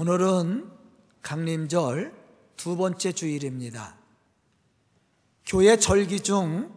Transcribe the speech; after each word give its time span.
오늘은 0.00 0.70
강림절 1.22 2.14
두 2.56 2.76
번째 2.76 3.10
주일입니다. 3.10 3.96
교회 5.44 5.76
절기 5.76 6.20
중 6.20 6.72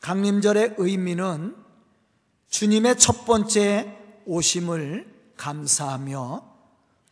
강림절의 0.00 0.76
의미는 0.78 1.56
주님의 2.50 2.96
첫 3.00 3.24
번째 3.24 3.98
오심을 4.24 5.32
감사하며 5.36 6.44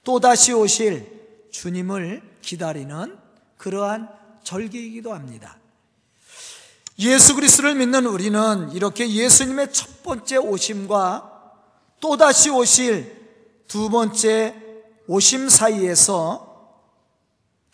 또다시 0.05 0.53
오실 0.53 1.49
주님을 1.51 2.23
기다리는 2.41 3.19
그러한 3.57 4.11
절기이기도 4.45 5.13
합니다. 5.13 5.59
예수 7.01 7.35
그리스도를 7.35 7.75
믿는 7.75 8.07
우리는 8.07 8.71
이렇게 8.71 9.11
예수님의 9.11 9.73
첫 9.73 10.05
번째 10.05 10.37
오심과 10.37 11.57
또다시 11.99 12.49
오실 12.51 13.65
두 13.67 13.91
번째 13.91 14.62
오심 15.07 15.49
사이에서 15.49 16.53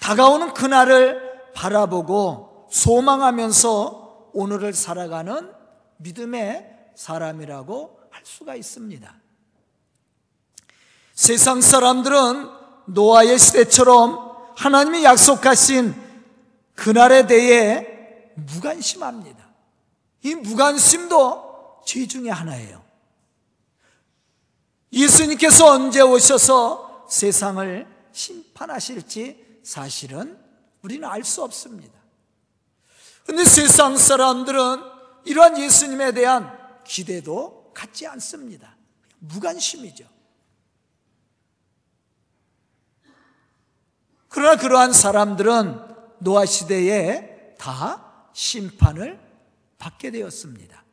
다가오는 0.01 0.55
그날을 0.55 1.52
바라보고 1.55 2.69
소망하면서 2.71 4.30
오늘을 4.33 4.73
살아가는 4.73 5.52
믿음의 5.99 6.93
사람이라고 6.95 8.01
할 8.11 8.23
수가 8.25 8.55
있습니다. 8.55 9.15
세상 11.15 11.61
사람들은 11.61 12.49
노아의 12.87 13.38
시대처럼 13.38 14.37
하나님이 14.57 15.05
약속하신 15.05 15.95
그날에 16.74 17.27
대해 17.27 17.87
무관심합니다. 18.35 19.49
이 20.23 20.35
무관심도 20.35 21.83
죄 21.85 22.07
중에 22.07 22.30
하나예요. 22.30 22.83
예수님께서 24.93 25.66
언제 25.66 26.01
오셔서 26.01 26.88
세상을 27.09 27.87
심판하실지 28.12 29.61
사실은 29.62 30.38
우리는 30.82 31.07
알 31.09 31.24
수 31.24 31.43
없습니다. 31.43 31.99
근데 33.27 33.45
세상 33.45 33.96
사람들은 33.96 34.80
이러한 35.24 35.59
예수님에 35.59 36.13
대한 36.13 36.57
기대도 36.85 37.73
갖지 37.74 38.07
않습니다. 38.07 38.77
무관심이죠. 39.19 40.09
그러나 44.29 44.57
그러한 44.57 44.93
사람들은 44.93 45.80
노아 46.21 46.47
시대에 46.47 47.54
다 47.59 48.30
심판을 48.32 49.21
받게 49.79 50.10
되었습니다. 50.10 50.85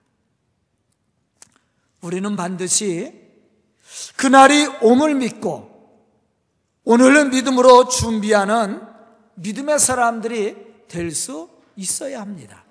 우리는 2.01 2.35
반드시 2.35 3.13
그날이 4.15 4.65
옴을 4.81 5.15
믿고 5.15 5.74
오늘은 6.85 7.31
믿음으로 7.31 7.87
준비하는 7.87 8.81
믿음의 9.35 9.79
사람들이 9.79 10.55
될 10.87 11.11
수 11.11 11.49
있어야 11.75 12.21
합니다. 12.21 12.63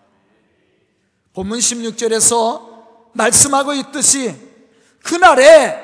본문 1.32 1.58
16절에서 1.58 3.12
말씀하고 3.12 3.74
있듯이 3.74 4.34
그날에 5.02 5.76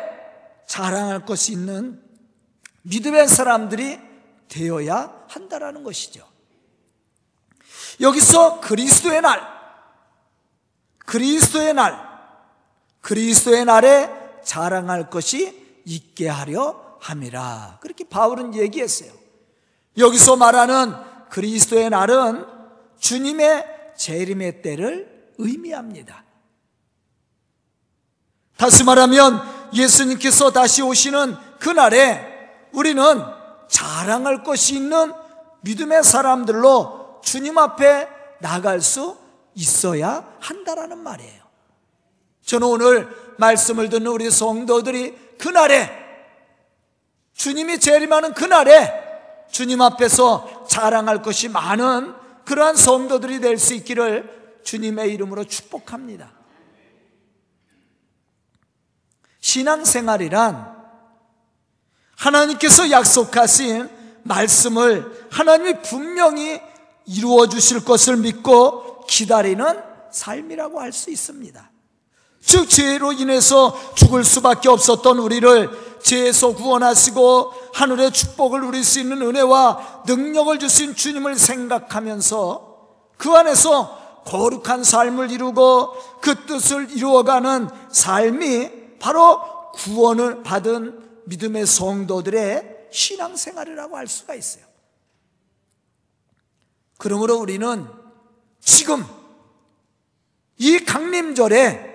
자랑할 0.66 1.26
것이 1.26 1.52
있는 1.52 2.00
믿음의 2.82 3.28
사람들이 3.28 3.98
되어야 4.48 5.24
한다라는 5.28 5.82
것이죠. 5.82 6.26
여기서 8.00 8.60
그리스도의 8.60 9.20
날, 9.20 9.42
그리스도의 11.04 11.74
날, 11.74 12.00
그리스도의 13.00 13.64
날에 13.64 14.08
자랑할 14.44 15.10
것이 15.10 15.82
있게 15.84 16.28
하려 16.28 16.89
함이라. 17.00 17.78
그렇게 17.80 18.04
바울은 18.04 18.54
얘기했어요. 18.54 19.12
여기서 19.98 20.36
말하는 20.36 20.94
그리스도의 21.30 21.90
날은 21.90 22.46
주님의 22.98 23.64
재림의 23.96 24.62
때를 24.62 25.32
의미합니다. 25.38 26.24
다시 28.56 28.84
말하면 28.84 29.42
예수님께서 29.72 30.50
다시 30.50 30.82
오시는 30.82 31.36
그날에 31.58 32.26
우리는 32.72 33.02
자랑할 33.68 34.42
것이 34.42 34.76
있는 34.76 35.12
믿음의 35.62 36.04
사람들로 36.04 37.20
주님 37.22 37.56
앞에 37.58 38.08
나갈 38.40 38.80
수 38.80 39.16
있어야 39.54 40.26
한다라는 40.40 40.98
말이에요. 40.98 41.40
저는 42.44 42.66
오늘 42.66 43.08
말씀을 43.38 43.88
듣는 43.88 44.08
우리 44.08 44.30
성도들이 44.30 45.36
그날에 45.38 45.99
주님이 47.40 47.80
재림하는 47.80 48.34
그날에 48.34 48.92
주님 49.50 49.80
앞에서 49.80 50.66
자랑할 50.68 51.22
것이 51.22 51.48
많은 51.48 52.12
그러한 52.44 52.76
성도들이 52.76 53.40
될 53.40 53.56
수 53.56 53.72
있기를 53.72 54.60
주님의 54.62 55.14
이름으로 55.14 55.44
축복합니다. 55.44 56.30
신앙생활이란 59.40 60.76
하나님께서 62.14 62.90
약속하신 62.90 63.88
말씀을 64.22 65.28
하나님이 65.30 65.80
분명히 65.80 66.60
이루어 67.06 67.48
주실 67.48 67.82
것을 67.86 68.18
믿고 68.18 69.06
기다리는 69.06 69.82
삶이라고 70.10 70.78
할 70.78 70.92
수 70.92 71.10
있습니다. 71.10 71.70
즉, 72.42 72.68
죄로 72.68 73.12
인해서 73.12 73.78
죽을 73.94 74.24
수밖에 74.24 74.68
없었던 74.68 75.18
우리를 75.18 75.90
죄에서 76.02 76.54
구원하시고 76.54 77.52
하늘의 77.74 78.12
축복을 78.12 78.62
누릴 78.62 78.84
수 78.84 79.00
있는 79.00 79.22
은혜와 79.22 80.02
능력을 80.06 80.58
주신 80.58 80.94
주님을 80.94 81.36
생각하면서 81.36 82.70
그 83.16 83.30
안에서 83.32 84.22
거룩한 84.24 84.84
삶을 84.84 85.30
이루고 85.30 85.92
그 86.20 86.46
뜻을 86.46 86.90
이루어가는 86.90 87.68
삶이 87.90 88.98
바로 88.98 89.40
구원을 89.72 90.42
받은 90.42 91.22
믿음의 91.26 91.66
성도들의 91.66 92.88
신앙생활이라고 92.90 93.96
할 93.96 94.06
수가 94.06 94.34
있어요. 94.34 94.64
그러므로 96.98 97.36
우리는 97.36 97.86
지금 98.60 99.04
이 100.58 100.78
강림절에 100.84 101.89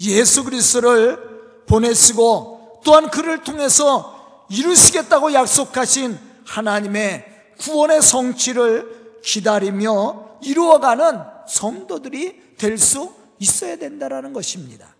예수 0.00 0.44
그리스도를 0.44 1.64
보내시고 1.66 2.80
또한 2.84 3.10
그를 3.10 3.42
통해서 3.42 4.44
이루시겠다고 4.48 5.32
약속하신 5.34 6.18
하나님의 6.46 7.24
구원의 7.58 8.00
성취를 8.02 9.20
기다리며 9.22 10.38
이루어가는 10.42 11.20
성도들이 11.48 12.56
될 12.56 12.78
수 12.78 13.18
있어야 13.38 13.76
된다는 13.76 14.32
것입니다. 14.32 14.94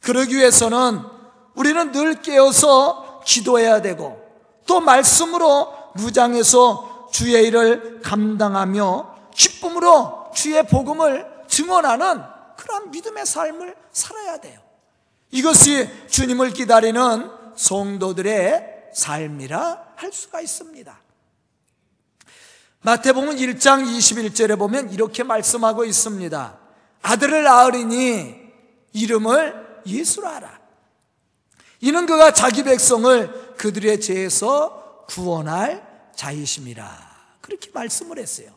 그러기 0.00 0.36
위해서는 0.36 1.00
우리는 1.54 1.92
늘 1.92 2.20
깨어서 2.22 3.22
기도해야 3.24 3.82
되고 3.82 4.20
또 4.66 4.80
말씀으로 4.80 5.72
무장해서 5.94 7.08
주의 7.10 7.46
일을 7.46 8.00
감당하며 8.02 9.16
기쁨으로 9.34 10.30
주의 10.34 10.62
복음을 10.66 11.26
증언하는 11.48 12.22
그러한 12.56 12.90
믿음의 12.90 13.26
삶을 13.26 13.74
살아야 13.98 14.38
돼요. 14.38 14.60
이것이 15.30 15.88
주님을 16.08 16.52
기다리는 16.52 17.30
성도들의 17.56 18.90
삶이라 18.94 19.94
할 19.96 20.12
수가 20.12 20.40
있습니다. 20.40 21.00
마태복음 22.80 23.36
1장 23.36 23.84
21절에 23.84 24.58
보면 24.58 24.90
이렇게 24.90 25.22
말씀하고 25.22 25.84
있습니다. 25.84 26.58
아들을 27.02 27.42
낳으리니 27.42 28.36
이름을 28.92 29.82
예수라 29.84 30.36
하라. 30.36 30.60
이는 31.80 32.06
그가 32.06 32.32
자기 32.32 32.62
백성을 32.62 33.56
그들의 33.56 34.00
죄에서 34.00 35.04
구원할 35.08 36.10
자이심이라. 36.14 37.08
그렇게 37.40 37.70
말씀을 37.72 38.18
했어요. 38.18 38.56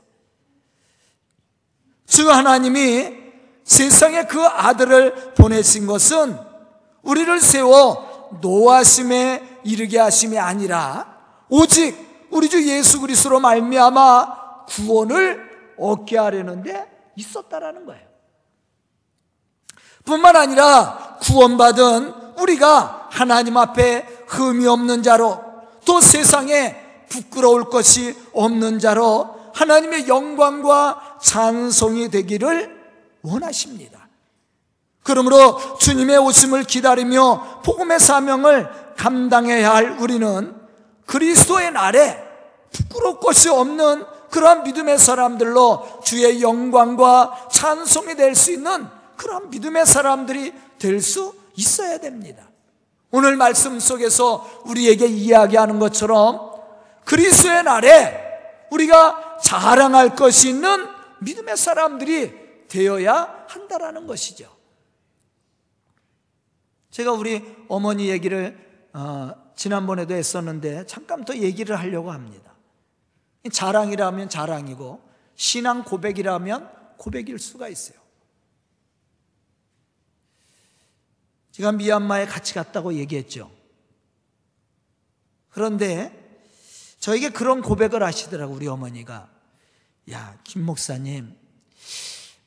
주 2.08 2.30
하나님이 2.30 3.31
세상에 3.72 4.24
그 4.26 4.46
아들을 4.46 5.34
보내신 5.34 5.88
것은 5.88 6.38
우리를 7.04 7.40
세워 7.40 8.30
노하심에 8.42 9.62
이르게 9.64 9.98
하심이 9.98 10.38
아니라 10.38 11.08
오직 11.48 12.28
우리 12.32 12.50
주 12.50 12.68
예수 12.68 13.00
그리스도로 13.00 13.40
말미암아 13.40 14.66
구원을 14.66 15.76
얻게 15.80 16.18
하려는데 16.18 17.14
있었다라는 17.16 17.86
거예요. 17.86 18.02
뿐만 20.04 20.36
아니라 20.36 21.18
구원받은 21.22 22.14
우리가 22.40 23.08
하나님 23.10 23.56
앞에 23.56 24.06
흠이 24.28 24.68
없는 24.68 25.02
자로 25.02 25.40
또 25.86 26.02
세상에 26.02 26.76
부끄러울 27.08 27.70
것이 27.70 28.18
없는 28.34 28.80
자로 28.80 29.34
하나님의 29.54 30.10
영광과 30.10 31.20
찬송이 31.22 32.10
되기를 32.10 32.81
원하십니다. 33.24 34.08
그러므로 35.04 35.78
주님의 35.78 36.18
오심을 36.20 36.64
기다리며 36.64 37.62
복음의 37.64 38.00
사명을 38.00 38.70
감당해야 38.98 39.74
할 39.74 39.92
우리는 40.00 40.56
그리스도의 41.08 41.72
날에 41.72 42.22
부끄러울 42.72 43.20
것이 43.20 43.50
없는 43.50 44.06
그러한 44.30 44.64
믿음의 44.64 44.98
사람들로 44.98 46.02
주의 46.04 46.42
영광과 46.42 47.48
찬송이 47.52 48.16
될 48.16 48.34
수 48.36 48.52
있는 48.52 48.88
그런 49.18 49.50
믿음의 49.50 49.86
사람들이 49.86 50.54
될 50.80 51.02
수 51.02 51.34
있어야 51.56 51.98
됩니다. 51.98 52.50
오늘 53.12 53.36
말씀 53.36 53.80
속에서 53.80 54.50
우리에게 54.66 55.06
이야기하는 55.06 55.80
것처럼 55.80 56.52
그리스도의 57.04 57.64
날에 57.64 58.18
우리가 58.72 59.38
자랑할 59.44 60.16
것이 60.16 60.50
있는 60.50 60.88
믿음의 61.20 61.58
사람들이 61.58 62.41
되어야 62.72 63.48
한다라는 63.50 64.08
것이죠. 64.08 64.50
제가 66.90 67.12
우리 67.12 67.44
어머니 67.68 68.08
얘기를 68.10 68.90
어, 68.94 69.34
지난번에도 69.56 70.14
했었는데 70.14 70.86
잠깐 70.86 71.26
더 71.26 71.36
얘기를 71.36 71.78
하려고 71.78 72.12
합니다. 72.12 72.56
자랑이라면 73.52 74.30
자랑이고 74.30 75.02
신앙 75.36 75.84
고백이라면 75.84 76.96
고백일 76.98 77.40
수가 77.40 77.68
있어요. 77.68 78.00
제가 81.52 81.74
미얀마에 81.74 82.26
같이 82.26 82.54
갔다고 82.54 82.94
얘기했죠. 82.94 83.52
그런데 85.50 86.18
저에게 87.00 87.30
그런 87.30 87.62
고백을 87.62 88.02
하시더라고 88.02 88.54
우리 88.54 88.68
어머니가 88.68 89.30
야, 90.12 90.40
김 90.46 90.64
목사님, 90.64 91.41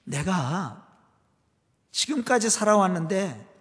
내가 0.04 0.86
지금까지 1.90 2.50
살아왔는데 2.50 3.54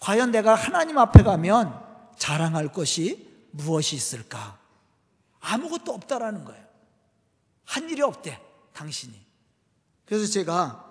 과연 0.00 0.30
내가 0.30 0.54
하나님 0.54 0.98
앞에 0.98 1.22
가면 1.22 1.84
자랑할 2.16 2.72
것이 2.72 3.28
무엇이 3.50 3.96
있을까? 3.96 4.58
아무것도 5.40 5.92
없다라는 5.92 6.44
거예요. 6.44 6.64
한 7.64 7.88
일이 7.90 8.02
없대, 8.02 8.40
당신이. 8.72 9.14
그래서 10.04 10.26
제가 10.26 10.84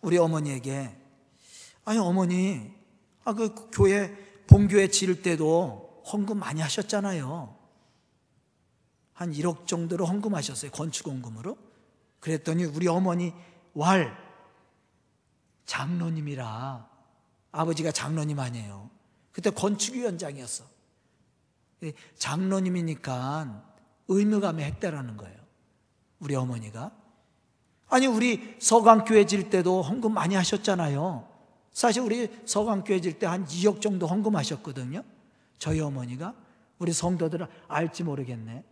우리 0.00 0.18
어머니에게, 0.18 0.96
아니, 1.84 1.98
어머니, 1.98 2.72
아, 3.24 3.32
그 3.32 3.70
교회, 3.72 4.14
본교회 4.46 4.88
지을 4.88 5.22
때도 5.22 6.02
헌금 6.10 6.38
많이 6.38 6.60
하셨잖아요. 6.60 7.56
한 9.12 9.32
1억 9.32 9.66
정도로 9.66 10.06
헌금하셨어요. 10.06 10.70
건축 10.70 11.08
헌금으로. 11.08 11.56
그랬더니 12.20 12.64
우리 12.64 12.88
어머니 12.88 13.34
왈 13.78 14.16
장로님이라 15.64 16.88
아버지가 17.52 17.92
장로님 17.92 18.40
아니에요. 18.40 18.90
그때 19.30 19.50
건축위원장이었어. 19.50 20.64
장로님이니까 22.18 23.62
의무감에 24.08 24.64
했다라는 24.64 25.16
거예요. 25.16 25.38
우리 26.18 26.34
어머니가. 26.34 26.90
아니, 27.88 28.06
우리 28.08 28.56
서강교회 28.58 29.26
질 29.26 29.48
때도 29.48 29.82
헌금 29.82 30.12
많이 30.12 30.34
하셨잖아요. 30.34 31.28
사실 31.70 32.02
우리 32.02 32.28
서강교회 32.46 33.00
질 33.00 33.18
때 33.20 33.26
한 33.26 33.46
2억 33.46 33.80
정도 33.80 34.08
헌금하셨거든요. 34.08 35.04
저희 35.58 35.80
어머니가. 35.80 36.34
우리 36.80 36.92
성도들은 36.92 37.46
알지 37.68 38.02
모르겠네. 38.02 38.64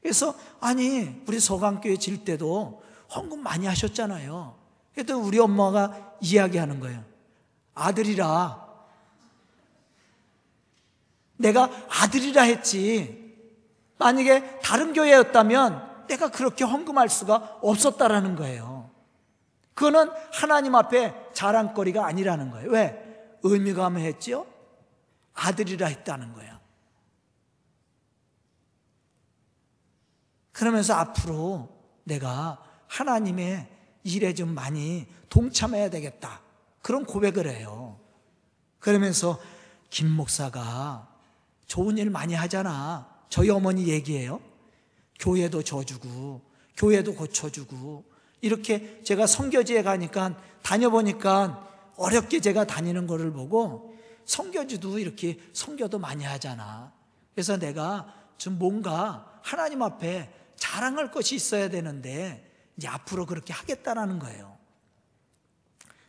그래서 0.00 0.36
아니 0.60 1.22
우리 1.26 1.40
서강교회 1.40 1.96
질 1.96 2.24
때도 2.24 2.82
헌금 3.14 3.42
많이 3.42 3.66
하셨잖아요. 3.66 4.56
그랬더니 4.94 5.20
우리 5.20 5.38
엄마가 5.38 6.16
이야기하는 6.20 6.80
거예요. 6.80 7.04
아들이라 7.74 8.62
내가 11.36 11.68
아들이라 12.02 12.42
했지. 12.42 13.20
만약에 13.98 14.60
다른 14.60 14.92
교회였다면 14.92 16.06
내가 16.06 16.30
그렇게 16.30 16.64
헌금할 16.64 17.08
수가 17.08 17.58
없었다라는 17.62 18.36
거예요. 18.36 18.90
그거는 19.74 20.10
하나님 20.32 20.74
앞에 20.74 21.30
자랑거리가 21.32 22.06
아니라는 22.06 22.50
거예요. 22.50 22.70
왜? 22.70 23.38
의미가 23.42 23.88
했죠? 23.90 24.46
아들이라 25.34 25.86
했다는 25.86 26.32
거예요. 26.34 26.60
그러면서 30.52 30.94
앞으로 30.94 31.68
내가 32.04 32.62
하나님의 32.92 33.66
일에 34.04 34.34
좀 34.34 34.54
많이 34.54 35.06
동참해야 35.30 35.88
되겠다. 35.88 36.42
그런 36.82 37.06
고백을 37.06 37.48
해요. 37.48 37.98
그러면서 38.80 39.40
김 39.88 40.10
목사가 40.10 41.08
좋은 41.66 41.96
일 41.96 42.10
많이 42.10 42.34
하잖아. 42.34 43.08
저희 43.30 43.48
어머니 43.48 43.88
얘기해요. 43.88 44.40
교회도 45.18 45.62
져주고, 45.62 46.42
교회도 46.76 47.14
고쳐주고, 47.14 48.04
이렇게 48.42 49.02
제가 49.04 49.26
성교지에 49.26 49.82
가니까 49.82 50.36
다녀보니까 50.62 51.94
어렵게 51.96 52.40
제가 52.40 52.66
다니는 52.66 53.06
거를 53.06 53.32
보고 53.32 53.96
성교지도 54.26 54.98
이렇게 54.98 55.38
성교도 55.54 55.98
많이 55.98 56.24
하잖아. 56.24 56.92
그래서 57.32 57.56
내가 57.56 58.12
좀 58.36 58.58
뭔가 58.58 59.38
하나님 59.42 59.80
앞에 59.82 60.30
자랑할 60.56 61.10
것이 61.10 61.36
있어야 61.36 61.70
되는데 61.70 62.51
이제 62.76 62.88
앞으로 62.88 63.26
그렇게 63.26 63.52
하겠다라는 63.52 64.18
거예요. 64.18 64.56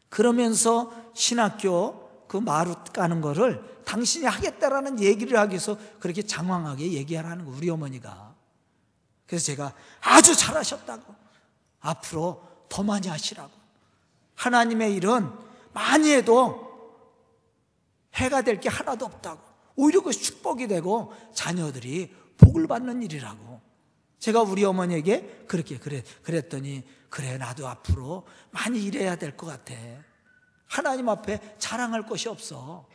그러면서 0.09 0.93
신학교 1.13 2.27
그 2.27 2.37
마루 2.37 2.75
까는 2.93 3.21
거를 3.21 3.81
당신이 3.85 4.25
하겠다라는 4.25 4.99
얘기를 4.99 5.37
하기 5.39 5.51
위해서 5.51 5.77
그렇게 5.99 6.21
장황하게 6.21 6.93
얘기하라는 6.93 7.45
거 7.45 7.51
우리 7.51 7.69
어머니가. 7.69 8.33
그래서 9.27 9.45
제가 9.47 9.73
아주 10.01 10.35
잘하셨다고. 10.35 11.15
앞으로 11.81 12.47
더 12.69 12.83
많이 12.83 13.07
하시라고. 13.07 13.51
하나님의 14.35 14.95
일은 14.95 15.29
많이 15.73 16.11
해도 16.11 16.71
해가 18.15 18.41
될 18.41 18.59
게 18.59 18.69
하나도 18.69 19.05
없다고. 19.05 19.41
오히려 19.75 20.01
그 20.01 20.11
축복이 20.11 20.67
되고 20.67 21.13
자녀들이 21.33 22.15
복을 22.37 22.67
받는 22.67 23.01
일이라고. 23.03 23.61
제가 24.23 24.41
우리 24.41 24.63
어머니에게 24.63 25.43
그렇게 25.49 25.77
그래, 25.77 26.01
그랬더니 26.21 26.87
그래 27.09 27.37
나도 27.37 27.67
앞으로 27.67 28.25
많이 28.51 28.81
일해야 28.81 29.17
될 29.17 29.35
것 29.35 29.47
같아. 29.47 29.73
하나님 30.65 31.09
앞에 31.09 31.57
자랑할 31.59 32.05
것이 32.05 32.29
없어. 32.29 32.87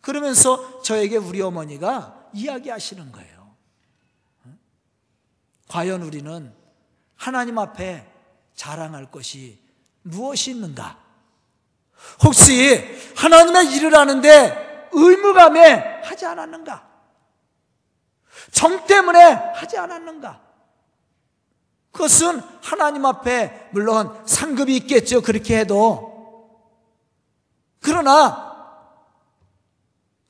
그러면서 0.00 0.82
저에게 0.82 1.18
우리 1.18 1.40
어머니가 1.40 2.30
이야기하시는 2.34 3.12
거예요. 3.12 3.54
과연 5.68 6.02
우리는 6.02 6.52
하나님 7.14 7.56
앞에 7.56 8.12
자랑할 8.56 9.08
것이 9.08 9.62
무엇이 10.02 10.50
있는가? 10.50 10.98
혹시 12.24 12.76
하나님의 13.14 13.72
일을 13.76 13.94
하는데 13.94 14.88
의무감에 14.90 16.00
하지 16.02 16.26
않았는가? 16.26 16.89
정 18.52 18.86
때문에 18.86 19.20
하지 19.54 19.76
않았는가? 19.78 20.40
그것은 21.92 22.40
하나님 22.62 23.04
앞에 23.04 23.68
물론 23.72 24.22
상급이 24.26 24.76
있겠죠. 24.76 25.22
그렇게 25.22 25.58
해도. 25.58 26.08
그러나 27.80 28.50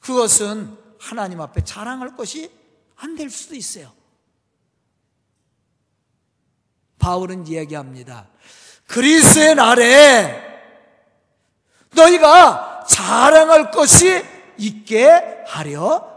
그것은 0.01 0.77
하나님 0.99 1.41
앞에 1.41 1.63
자랑할 1.65 2.17
것이 2.17 2.51
안 2.97 3.17
될 3.17 3.31
수도 3.31 3.55
있어요. 3.55 3.93
바울은 6.99 7.47
이야기합니다. 7.47 8.29
그리스의 8.87 9.55
날에 9.55 10.43
너희가 11.95 12.85
자랑할 12.89 13.71
것이 13.71 14.23
있게 14.59 15.45
하려. 15.47 16.10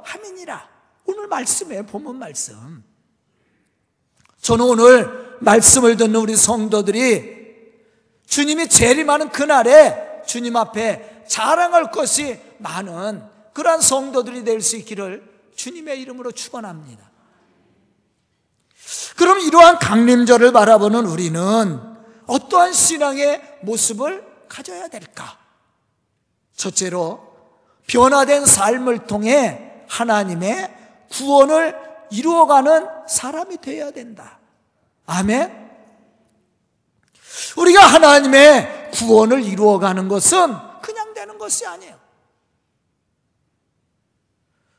오늘 1.13 1.27
말씀에 1.27 1.83
보면 1.83 2.17
말씀. 2.17 2.83
저는 4.41 4.65
오늘 4.65 5.37
말씀을 5.41 5.95
듣는 5.95 6.15
우리 6.15 6.35
성도들이 6.35 7.43
주님이 8.25 8.67
재림하는 8.67 9.29
그날에 9.29 10.23
주님 10.25 10.55
앞에 10.55 11.23
자랑할 11.27 11.91
것이 11.91 12.39
많은 12.57 13.23
그러한 13.53 13.81
성도들이 13.81 14.43
될 14.43 14.61
수 14.61 14.75
있기를 14.77 15.31
주님의 15.55 16.01
이름으로 16.01 16.31
축원합니다. 16.31 17.11
그럼 19.15 19.39
이러한 19.39 19.77
강림절을 19.77 20.51
바라보는 20.51 21.05
우리는 21.05 21.79
어떠한 22.25 22.73
신앙의 22.73 23.59
모습을 23.61 24.25
가져야 24.49 24.87
될까? 24.87 25.37
첫째로 26.55 27.21
변화된 27.85 28.45
삶을 28.47 29.05
통해 29.05 29.83
하나님의 29.87 30.82
구원을 31.13 31.75
이루어가는 32.11 32.87
사람이 33.07 33.57
되어야 33.57 33.91
된다. 33.91 34.39
아멘. 35.05 35.63
우리가 37.57 37.85
하나님의 37.85 38.91
구원을 38.93 39.43
이루어가는 39.43 40.07
것은 40.07 40.55
그냥 40.81 41.13
되는 41.13 41.37
것이 41.37 41.65
아니에요. 41.65 41.99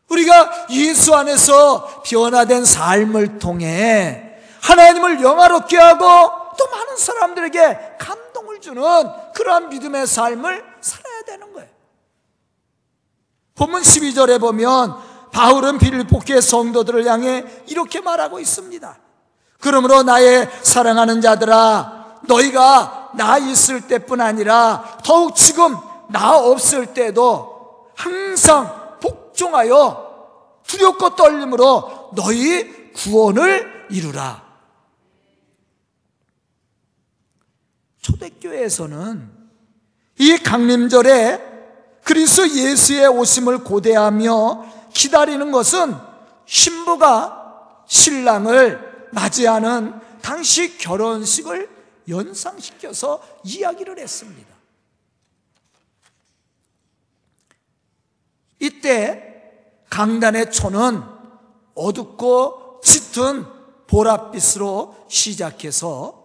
우리가 0.09 0.69
예수 0.71 1.15
안에서 1.15 2.03
변화된 2.03 2.65
삶을 2.65 3.39
통해 3.39 4.39
하나님을 4.61 5.23
영화롭게 5.23 5.77
하고 5.77 6.05
또 6.57 6.69
많은 6.71 6.97
사람들에게 6.97 7.97
감동을 7.99 8.61
주는 8.61 8.83
그러한 9.35 9.71
믿음의 9.71 10.07
삶을 10.07 10.65
살아야 10.81 11.23
되는 11.23 11.53
거예요. 11.53 11.69
본문 13.57 13.83
12절에 13.83 14.41
보면 14.41 15.14
바울은 15.35 15.79
빌립보교의 15.79 16.41
성도들을 16.41 17.07
향해 17.07 17.45
이렇게 17.67 18.01
말하고 18.01 18.39
있습니다. 18.39 18.97
그러므로 19.59 20.05
나의 20.05 20.49
사랑하는 20.63 21.21
자들아 21.21 22.21
너희가 22.23 23.11
나 23.17 23.37
있을 23.39 23.89
때뿐 23.89 24.21
아니라 24.21 24.99
더욱 25.05 25.35
지금 25.35 25.77
나 26.09 26.39
없을 26.39 26.95
때도 26.95 27.89
항상 27.97 28.97
복종하여 29.01 30.05
두렵고 30.67 31.17
떨림으로 31.17 32.11
너희 32.15 32.93
구원을 32.93 33.89
이루라. 33.91 34.43
초대교회에서는 38.01 39.33
이 40.19 40.37
강림절에 40.37 41.55
그리스도 42.05 42.49
예수의 42.49 43.09
오심을 43.09 43.65
고대하며 43.65 44.84
기다리는 44.95 45.53
것은 45.53 45.95
신부가 46.47 47.85
신랑을 47.87 49.09
맞이하는 49.13 50.01
당시 50.23 50.79
결혼식을 50.79 51.69
연상시켜서 52.09 53.23
이야기를 53.45 53.99
했습니다. 53.99 54.55
이때 58.61 59.35
강단의 59.91 60.51
초는 60.51 61.03
어둡고 61.75 62.81
짙은 62.83 63.47
보랏빛으로 63.87 64.95
시작해서 65.09 66.25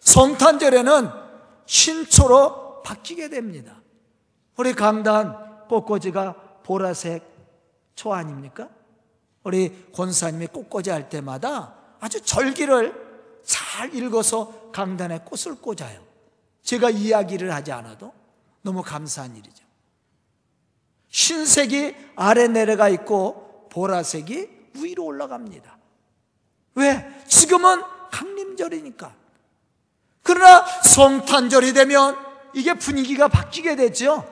성탄절에는 0.00 1.10
신초로 1.66 2.82
바뀌게 2.82 3.28
됩니다. 3.28 3.80
우리 4.56 4.74
강단 4.74 5.66
꽃꽂이가 5.68 6.34
보라색 6.62 7.27
초 7.98 8.14
아닙니까? 8.14 8.68
우리 9.42 9.90
권사님이 9.92 10.46
꽃꽂이 10.46 10.88
할 10.88 11.08
때마다 11.08 11.74
아주 11.98 12.20
절기를 12.20 13.40
잘 13.42 13.92
읽어서 13.92 14.70
강단에 14.70 15.22
꽃을 15.24 15.56
꽂아요. 15.60 16.06
제가 16.62 16.90
이야기를 16.90 17.52
하지 17.52 17.72
않아도 17.72 18.12
너무 18.62 18.82
감사한 18.84 19.34
일이죠. 19.34 19.64
흰색이 21.08 21.96
아래 22.14 22.46
내려가 22.46 22.88
있고 22.88 23.68
보라색이 23.72 24.48
위로 24.74 25.04
올라갑니다. 25.06 25.76
왜? 26.76 27.24
지금은 27.26 27.82
강림절이니까. 28.12 29.12
그러나 30.22 30.64
성탄절이 30.82 31.72
되면 31.72 32.16
이게 32.54 32.74
분위기가 32.74 33.26
바뀌게 33.26 33.74
되죠. 33.74 34.24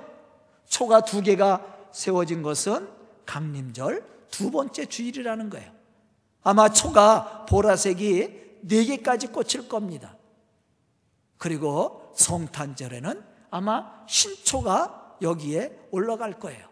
초가 0.69 1.01
두 1.01 1.21
개가 1.21 1.89
세워진 1.91 2.43
것은 2.43 2.96
강림절 3.27 4.05
두 4.31 4.51
번째 4.51 4.87
주일이라는 4.87 5.51
거예요. 5.51 5.73
아마 6.43 6.69
초가 6.69 7.47
보라색이 7.47 8.61
네 8.63 8.85
개까지 8.85 9.29
꽂힐 9.29 9.69
겁니다. 9.69 10.17
그리고 11.39 12.13
성탄절에는 12.17 13.23
아마 13.51 14.05
신초가 14.09 15.19
여기에 15.23 15.89
올라갈 15.91 16.39
거예요. 16.39 16.69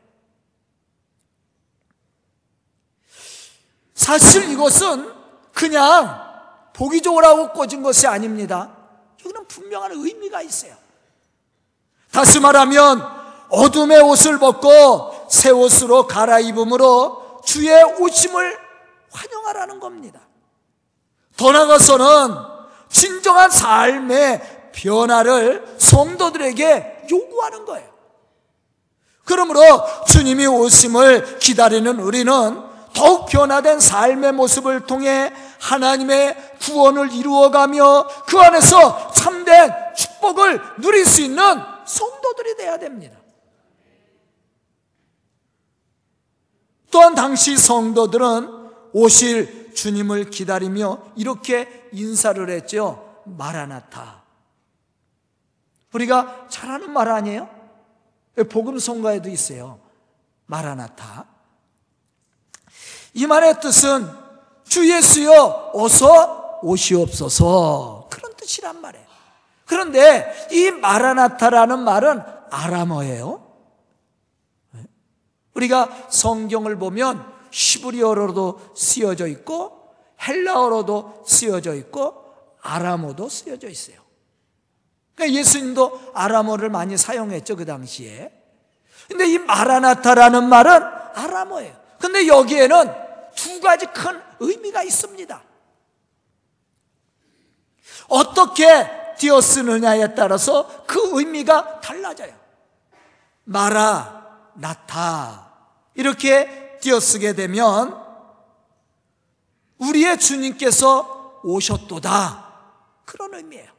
사실 3.95 4.51
이것은 4.51 5.13
그냥 5.53 6.23
보기 6.73 7.01
좋으라고 7.01 7.53
꽂은 7.53 7.83
것이 7.83 8.07
아닙니다. 8.07 8.77
여기는 9.21 9.47
분명한 9.47 9.93
의미가 9.93 10.43
있어요. 10.43 10.77
다시 12.11 12.41
말하면 12.41 13.01
어둠의 13.49 14.01
옷을 14.03 14.39
벗고 14.39 15.13
새 15.35 15.50
옷으로 15.50 16.07
갈아입음으로 16.07 17.41
주의 17.45 17.83
오심을 17.83 18.57
환영하라는 19.11 19.81
겁니다. 19.81 20.21
더 21.37 21.50
나아가서는 21.50 22.37
진정한 22.88 23.50
삶의 23.50 24.71
변화를 24.73 25.76
성도들에게 25.79 27.07
요구하는 27.11 27.64
거예요. 27.64 27.93
그러므로 29.25 29.61
주님이 30.07 30.47
오심을 30.47 31.38
기다리는 31.41 31.99
우리는 31.99 32.62
더욱 32.93 33.26
변화된 33.26 33.81
삶의 33.81 34.33
모습을 34.33 34.87
통해 34.87 35.33
하나님의 35.59 36.59
구원을 36.61 37.12
이루어가며 37.12 38.07
그 38.26 38.38
안에서 38.38 39.12
참된 39.12 39.73
축복을 39.97 40.61
누릴 40.79 41.05
수 41.05 41.23
있는 41.23 41.61
성도들이 41.85 42.57
되어야 42.57 42.79
됩니다. 42.79 43.24
또한 46.95 47.17
당시 47.17 47.57
성도들은 47.57 48.69
오실 48.93 49.75
주님을 49.75 50.31
기다리며 50.31 51.01
이렇게 51.17 51.89
인사를 51.91 52.49
했죠. 52.49 53.21
마라나타. 53.25 54.23
우리가 55.93 56.47
잘 56.49 56.71
아는 56.71 56.93
말 56.93 57.09
아니에요? 57.09 57.49
복음 58.49 58.79
성가에도 58.79 59.29
있어요. 59.29 59.81
마라나타. 60.47 61.27
이 63.13 63.27
말의 63.27 63.61
뜻은 63.61 64.09
주 64.63 64.89
예수여 64.89 65.73
어서 65.75 66.61
오시옵소서 66.63 68.07
그런 68.09 68.37
뜻이란 68.37 68.81
말이에요. 68.81 69.07
그런데 69.67 70.33
이 70.53 70.71
마라나타라는 70.71 71.81
말은 71.81 72.23
아람어예요. 72.53 73.44
우리가 75.55 76.09
성경을 76.11 76.77
보면 76.79 77.33
시브리어로도 77.51 78.73
쓰여져 78.75 79.27
있고 79.29 79.95
헬라어로도 80.27 81.25
쓰여져 81.27 81.75
있고 81.75 82.25
아람어도 82.61 83.29
쓰여져 83.29 83.69
있어요. 83.69 83.97
그러니까 85.15 85.39
예수님도 85.39 86.13
아람어를 86.15 86.71
많이 86.71 86.97
사용했죠 86.97 87.57
그 87.57 87.65
당시에. 87.65 88.33
근데 89.09 89.29
이 89.29 89.39
마라나타라는 89.39 90.49
말은 90.49 90.73
아람어예요. 91.15 91.75
근데 92.01 92.27
여기에는 92.27 92.93
두 93.37 93.61
가지 93.61 93.87
큰 93.87 94.21
의미가 94.41 94.83
있습니다. 94.83 95.43
어떻게 98.09 98.65
띄어 99.19 99.41
쓰느냐에 99.41 100.15
따라서 100.15 100.85
그 100.87 101.19
의미가 101.19 101.81
달라져요. 101.81 102.35
마라, 103.45 104.13
나타. 104.55 105.53
이렇게 105.95 106.79
띄어쓰게 106.81 107.35
되면 107.35 108.03
우리의 109.79 110.19
주님께서 110.19 111.41
오셨도다. 111.43 112.45
그런 113.05 113.35
의미예요. 113.35 113.71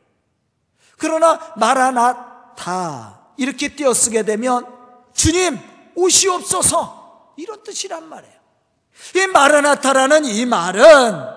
그러나 0.98 1.53
마라나타 1.58 3.20
이렇게 3.38 3.75
띄어쓰게 3.75 4.24
되면 4.24 4.65
주님 5.13 5.60
오시옵소서 5.96 7.34
이런 7.38 7.63
뜻이란 7.63 8.08
말이에요. 8.08 8.36
이 9.15 9.27
마라나타라는 9.27 10.25
이 10.25 10.46
말은 10.46 11.36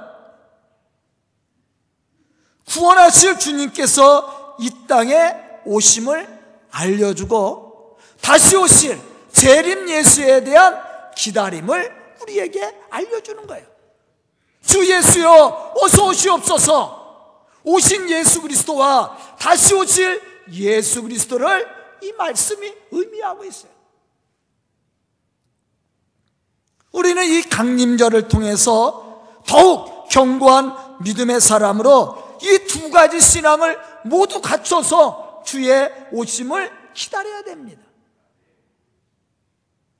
구원하실 2.68 3.38
주님께서 3.38 4.56
이 4.60 4.70
땅에 4.86 5.34
오심을 5.64 6.38
알려주고 6.70 7.98
다시 8.20 8.56
오실 8.56 9.07
재림 9.38 9.88
예수에 9.88 10.42
대한 10.42 10.80
기다림을 11.16 11.96
우리에게 12.22 12.76
알려주는 12.90 13.46
거예요. 13.46 13.66
주 14.64 14.84
예수여 14.84 15.74
어서 15.80 16.06
오시옵소서. 16.08 17.46
오신 17.64 18.10
예수 18.10 18.42
그리스도와 18.42 19.16
다시 19.38 19.74
오실 19.74 20.20
예수 20.52 21.02
그리스도를 21.02 21.68
이 22.02 22.12
말씀이 22.12 22.72
의미하고 22.90 23.44
있어요. 23.44 23.70
우리는 26.92 27.22
이 27.24 27.42
강림절을 27.42 28.28
통해서 28.28 29.22
더욱 29.46 30.08
견고한 30.08 30.98
믿음의 31.02 31.40
사람으로 31.40 32.38
이 32.42 32.66
두 32.66 32.90
가지 32.90 33.20
신앙을 33.20 33.78
모두 34.04 34.40
갖춰서 34.40 35.42
주의 35.44 35.90
오심을 36.12 36.70
기다려야 36.94 37.42
됩니다. 37.42 37.87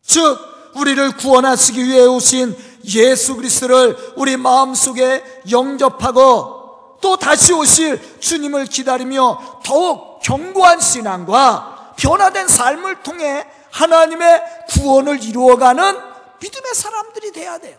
즉, 0.09 0.39
우리를 0.75 1.17
구원하시기 1.19 1.85
위해 1.85 2.07
오신 2.07 2.57
예수 2.87 3.37
그리스도를 3.37 4.15
우리 4.17 4.39
마음속에 4.39 5.23
영접하고 5.51 6.97
또 7.03 7.17
다시 7.17 7.53
오실 7.53 8.19
주님을 8.19 8.65
기다리며 8.67 9.61
더욱 9.65 10.21
견고한 10.23 10.81
신앙과 10.81 11.95
변화된 11.99 12.49
삶을 12.49 13.03
통해 13.03 13.47
하나님의 13.71 14.43
구원을 14.71 15.23
이루어가는 15.23 15.99
믿음의 16.41 16.75
사람들이 16.75 17.33
돼야 17.33 17.59
돼요. 17.59 17.77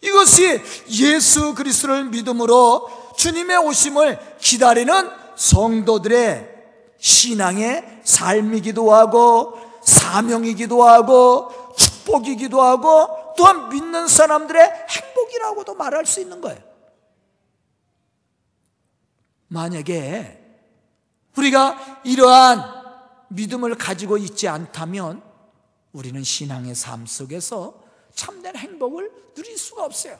이것이 0.00 0.60
예수 0.90 1.54
그리스도를 1.54 2.06
믿음으로 2.06 2.90
주님의 3.16 3.58
오심을 3.58 4.18
기다리는 4.40 5.08
성도들의 5.36 6.48
신앙의 6.98 8.00
삶이기도 8.02 8.92
하고 8.92 9.61
사명이기도 9.82 10.84
하고 10.84 11.50
축복이기도 11.76 12.62
하고 12.62 13.34
또한 13.36 13.68
믿는 13.68 14.08
사람들의 14.08 14.86
행복이라고도 14.88 15.74
말할 15.74 16.06
수 16.06 16.20
있는 16.20 16.40
거예요. 16.40 16.58
만약에 19.48 20.40
우리가 21.36 22.00
이러한 22.04 22.82
믿음을 23.28 23.74
가지고 23.74 24.16
있지 24.18 24.48
않다면 24.48 25.22
우리는 25.92 26.22
신앙의 26.22 26.74
삶 26.74 27.06
속에서 27.06 27.80
참된 28.14 28.56
행복을 28.56 29.10
누릴 29.34 29.56
수가 29.56 29.84
없어요. 29.84 30.18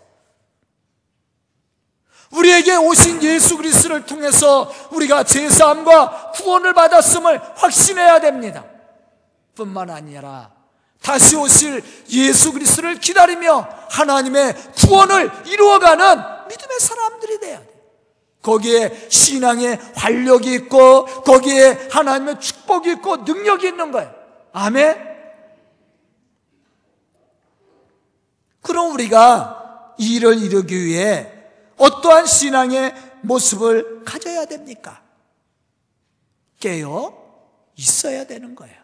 우리에게 2.33 2.77
오신 2.77 3.23
예수 3.23 3.59
그리스도를 3.59 4.07
통해서 4.07 4.73
우리가 4.91 5.25
제사함과 5.25 6.33
구원을 6.33 6.73
받았음을 6.73 7.59
확신해야 7.59 8.21
됩니다. 8.21 8.65
뿐만 9.55 9.91
아니라 9.91 10.53
다시 11.03 11.37
오실 11.37 11.83
예수 12.11 12.53
그리스도를 12.53 13.01
기다리며 13.01 13.69
하나님의 13.91 14.55
구원을 14.77 15.31
이루어가는 15.47 16.49
믿음의 16.49 16.81
사람들이 16.81 17.41
돼야 17.41 17.59
돼. 17.61 17.73
거기에 18.41 19.09
신앙의 19.09 19.79
활력이 19.95 20.53
있고 20.55 21.05
거기에 21.23 21.89
하나님의 21.91 22.41
축복이 22.41 22.91
있고 22.93 23.19
능력이 23.19 23.69
있는 23.69 23.93
거예요. 23.93 24.13
아멘. 24.53 25.13
그럼 28.63 28.93
우리가 28.93 29.95
이 29.99 30.17
일을 30.17 30.39
이루기 30.39 30.85
위해 30.85 31.33
어떠한 31.77 32.27
신앙의 32.27 32.95
모습을 33.23 34.05
가져야 34.05 34.45
됩니까? 34.45 35.03
깨어 36.61 37.13
있어야 37.77 38.25
되는 38.25 38.55
거예요. 38.55 38.82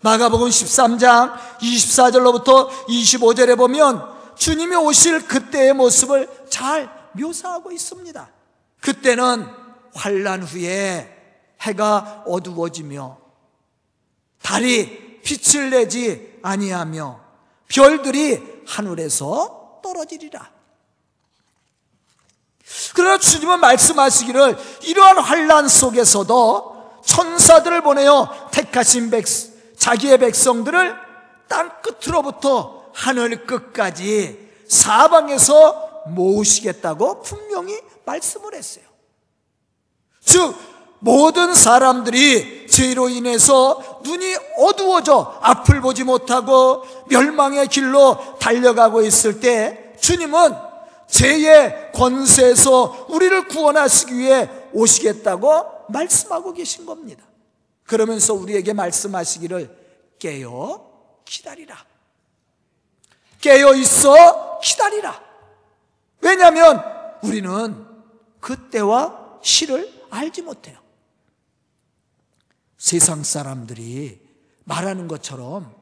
마가복음 0.00 0.48
13장 0.48 1.36
24절로부터 1.60 2.68
25절에 2.86 3.56
보면 3.56 4.16
주님이 4.36 4.76
오실 4.76 5.26
그때의 5.26 5.72
모습을 5.72 6.28
잘 6.48 6.88
묘사하고 7.12 7.72
있습니다. 7.72 8.30
그때는 8.80 9.44
환란 9.94 10.44
후에 10.44 11.14
해가 11.62 12.22
어두워지며 12.26 13.18
달이 14.40 15.20
빛을 15.22 15.70
내지 15.70 16.38
아니하며 16.42 17.20
별들이 17.66 18.62
하늘에서 18.66 19.80
떨어지리라. 19.82 20.50
그러나 22.94 23.18
주님은 23.18 23.58
말씀하시기를 23.60 24.58
이러한 24.84 25.18
환란 25.18 25.68
속에서도 25.68 27.00
천사들을 27.04 27.82
보내어 27.82 28.50
택하신 28.52 29.10
백 29.10 29.26
자기의 29.78 30.18
백성들을 30.18 30.96
땅 31.48 31.70
끝으로부터 31.82 32.90
하늘 32.92 33.46
끝까지 33.46 34.48
사방에서 34.68 36.02
모으시겠다고 36.08 37.22
분명히 37.22 37.80
말씀을 38.04 38.54
했어요. 38.54 38.84
즉 40.20 40.54
모든 41.00 41.54
사람들이 41.54 42.66
죄로 42.68 43.08
인해서 43.08 44.00
눈이 44.02 44.36
어두워져 44.58 45.38
앞을 45.40 45.80
보지 45.80 46.04
못하고 46.04 46.82
멸망의 47.08 47.68
길로 47.68 48.18
달려가고 48.38 49.02
있을 49.02 49.40
때 49.40 49.94
주님은 50.00 50.54
죄의 51.08 51.92
권세에서 51.94 53.06
우리를 53.08 53.48
구원하시기 53.48 54.18
위해 54.18 54.50
오시겠다고 54.72 55.64
말씀하고 55.88 56.52
계신 56.52 56.84
겁니다. 56.84 57.24
그러면서 57.84 58.34
우리에게 58.34 58.74
말씀하시기를 58.74 59.77
깨어 60.18 61.20
기다리라. 61.24 61.84
깨어 63.40 63.74
있어 63.74 64.58
기다리라. 64.60 65.22
왜냐하면 66.20 66.82
우리는 67.22 67.86
그때와 68.40 69.38
시를 69.42 69.92
알지 70.10 70.42
못해요. 70.42 70.78
세상 72.76 73.22
사람들이 73.22 74.20
말하는 74.64 75.08
것처럼 75.08 75.74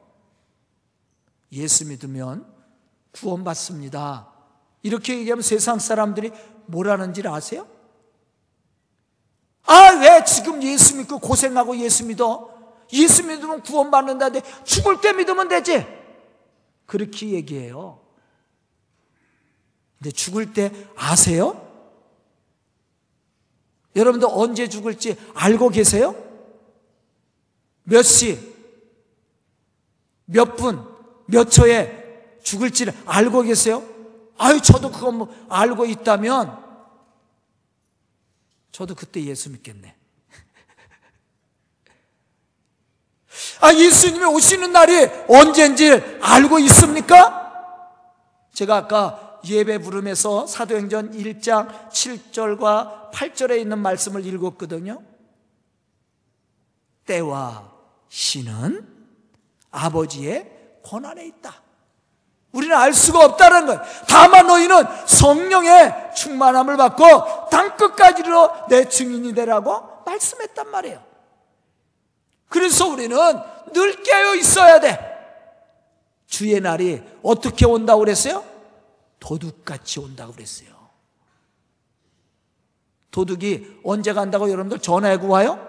예수 1.51 1.85
믿으면 1.85 2.45
구원받습니다. 3.11 4.31
이렇게 4.83 5.17
얘기하면 5.19 5.41
세상 5.41 5.79
사람들이 5.79 6.31
뭐라는지 6.65 7.23
아세요? 7.27 7.67
아, 9.65 9.89
왜 9.99 10.23
지금 10.23 10.63
예수 10.63 10.95
믿고 10.95 11.19
고생하고 11.19 11.77
예수 11.77 12.05
믿어? 12.05 12.56
예수 12.93 13.23
믿으면 13.23 13.61
구원받는다는데 13.61 14.63
죽을 14.63 15.01
때 15.01 15.13
믿으면 15.13 15.47
되지. 15.47 15.85
그렇게 16.85 17.29
얘기해요. 17.29 17.99
근데 19.97 20.11
죽을 20.11 20.53
때 20.53 20.71
아세요? 20.95 21.63
여러분들 23.95 24.27
언제 24.31 24.69
죽을지 24.69 25.17
알고 25.33 25.69
계세요? 25.69 26.15
몇 27.83 28.03
시, 28.03 28.37
몇 30.25 30.55
분, 30.55 30.85
몇 31.25 31.49
초에 31.49 32.37
죽을지를 32.43 32.93
알고 33.05 33.41
계세요? 33.41 33.83
아유, 34.37 34.61
저도 34.61 34.91
그거 34.91 35.11
뭐 35.11 35.33
알고 35.49 35.85
있다면 35.85 36.63
저도 38.71 38.93
그때 38.93 39.23
예수 39.23 39.49
믿겠네. 39.49 39.96
아, 43.59 43.73
예수님이 43.73 44.25
오시는 44.25 44.71
날이 44.71 45.09
언제인지 45.27 46.19
알고 46.21 46.59
있습니까? 46.59 47.47
제가 48.53 48.77
아까 48.77 49.39
예배 49.45 49.79
부름에서 49.79 50.47
사도행전 50.47 51.11
1장 51.11 51.89
7절과 51.89 53.11
8절에 53.11 53.59
있는 53.59 53.79
말씀을 53.79 54.25
읽었거든요. 54.25 55.01
때와 57.05 57.71
시는 58.09 58.85
아버지의 59.71 60.51
권한에 60.83 61.25
있다. 61.25 61.61
우리는 62.51 62.75
알 62.75 62.93
수가 62.93 63.23
없다는 63.25 63.67
거예요. 63.67 63.81
다만 64.07 64.47
너희는 64.47 64.83
성령의 65.05 66.13
충만함을 66.15 66.77
받고 66.77 67.49
땅 67.51 67.75
끝까지로 67.77 68.67
내 68.69 68.89
증인이 68.89 69.33
되라고 69.33 70.03
말씀했단 70.05 70.71
말이에요. 70.71 71.06
그래서 72.49 72.87
우리는 72.87 73.17
늘 73.73 74.01
깨어 74.03 74.35
있어야 74.35 74.79
돼. 74.79 75.15
주의 76.25 76.59
날이 76.59 77.01
어떻게 77.23 77.65
온다고 77.65 77.99
그랬어요? 77.99 78.43
도둑같이 79.19 79.99
온다고 79.99 80.33
그랬어요. 80.33 80.75
도둑이 83.11 83.79
언제 83.83 84.13
간다고 84.13 84.49
여러분들 84.49 84.79
전화해고 84.79 85.27
와요? 85.27 85.63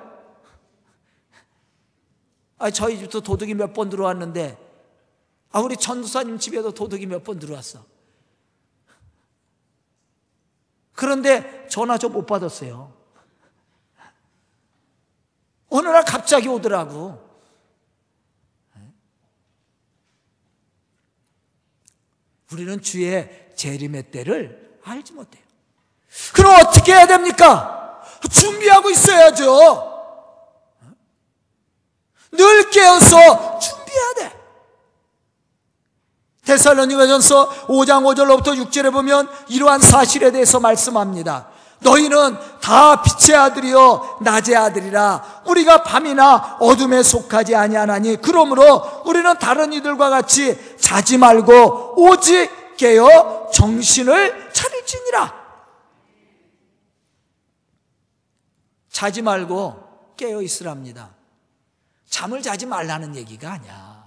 아, 2.58 2.70
저희 2.70 2.98
집도 2.98 3.20
도둑이 3.20 3.54
몇 3.54 3.72
번 3.72 3.88
들어왔는데 3.88 4.58
아, 5.52 5.60
우리 5.60 5.76
전도사님 5.76 6.38
집에도 6.38 6.72
도둑이 6.72 7.06
몇 7.06 7.22
번 7.24 7.38
들어왔어. 7.38 7.84
그런데 10.92 11.66
전화 11.68 11.96
좀 11.96 12.12
못 12.12 12.26
받았어요. 12.26 12.92
어느 15.70 15.86
날 15.88 16.04
갑자기 16.28 16.46
오더라고. 16.46 17.26
우리는 22.52 22.82
주의 22.82 23.50
재림의 23.56 24.10
때를 24.10 24.78
알지 24.84 25.14
못해요. 25.14 25.42
그럼 26.34 26.56
어떻게 26.60 26.92
해야 26.92 27.06
됩니까? 27.06 28.02
준비하고 28.30 28.90
있어야죠. 28.90 30.04
늘 32.32 32.70
깨어서 32.70 33.58
준비해야 33.58 34.14
돼. 34.18 34.38
데살로니가전서 36.44 37.68
5장 37.68 38.02
5절로부터 38.04 38.54
6절에 38.66 38.92
보면 38.92 39.30
이러한 39.48 39.80
사실에 39.80 40.30
대해서 40.30 40.60
말씀합니다. 40.60 41.58
너희는 41.80 42.36
다 42.60 43.02
빛의 43.02 43.36
아들이요 43.36 44.18
낮의 44.22 44.56
아들이라. 44.56 45.42
우리가 45.46 45.82
밤이나 45.82 46.56
어둠에 46.60 47.02
속하지 47.02 47.54
아니하나니 47.54 48.18
그러므로 48.20 49.02
우리는 49.04 49.38
다른 49.38 49.72
이들과 49.72 50.10
같이 50.10 50.76
자지 50.78 51.18
말고 51.18 51.94
오직 51.96 52.76
깨어 52.76 53.50
정신을 53.52 54.50
차릴지니라. 54.52 55.34
자지 58.90 59.22
말고 59.22 60.14
깨어 60.16 60.42
있으랍니다. 60.42 61.10
잠을 62.08 62.42
자지 62.42 62.66
말라는 62.66 63.14
얘기가 63.14 63.52
아니야. 63.52 63.98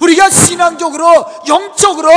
우리가 0.00 0.30
신앙적으로, 0.30 1.04
영적으로, 1.48 2.10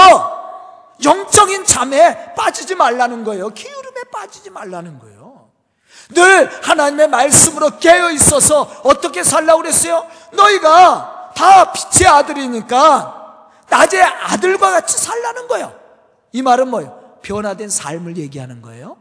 영적인 1.03 1.65
잠에 1.65 2.33
빠지지 2.35 2.75
말라는 2.75 3.23
거예요. 3.23 3.49
기울음에 3.49 4.03
빠지지 4.11 4.49
말라는 4.49 4.99
거예요. 4.99 5.49
늘 6.09 6.49
하나님의 6.63 7.07
말씀으로 7.07 7.77
깨어 7.79 8.11
있어서 8.11 8.81
어떻게 8.83 9.23
살라고 9.23 9.61
그랬어요? 9.61 10.05
너희가 10.33 11.31
다 11.35 11.71
빛의 11.71 12.07
아들이니까 12.07 13.49
낮에 13.69 14.01
아들과 14.01 14.71
같이 14.71 14.97
살라는 14.97 15.47
거예요. 15.47 15.73
이 16.33 16.41
말은 16.41 16.67
뭐예요? 16.69 17.17
변화된 17.21 17.69
삶을 17.69 18.17
얘기하는 18.17 18.61
거예요. 18.61 18.97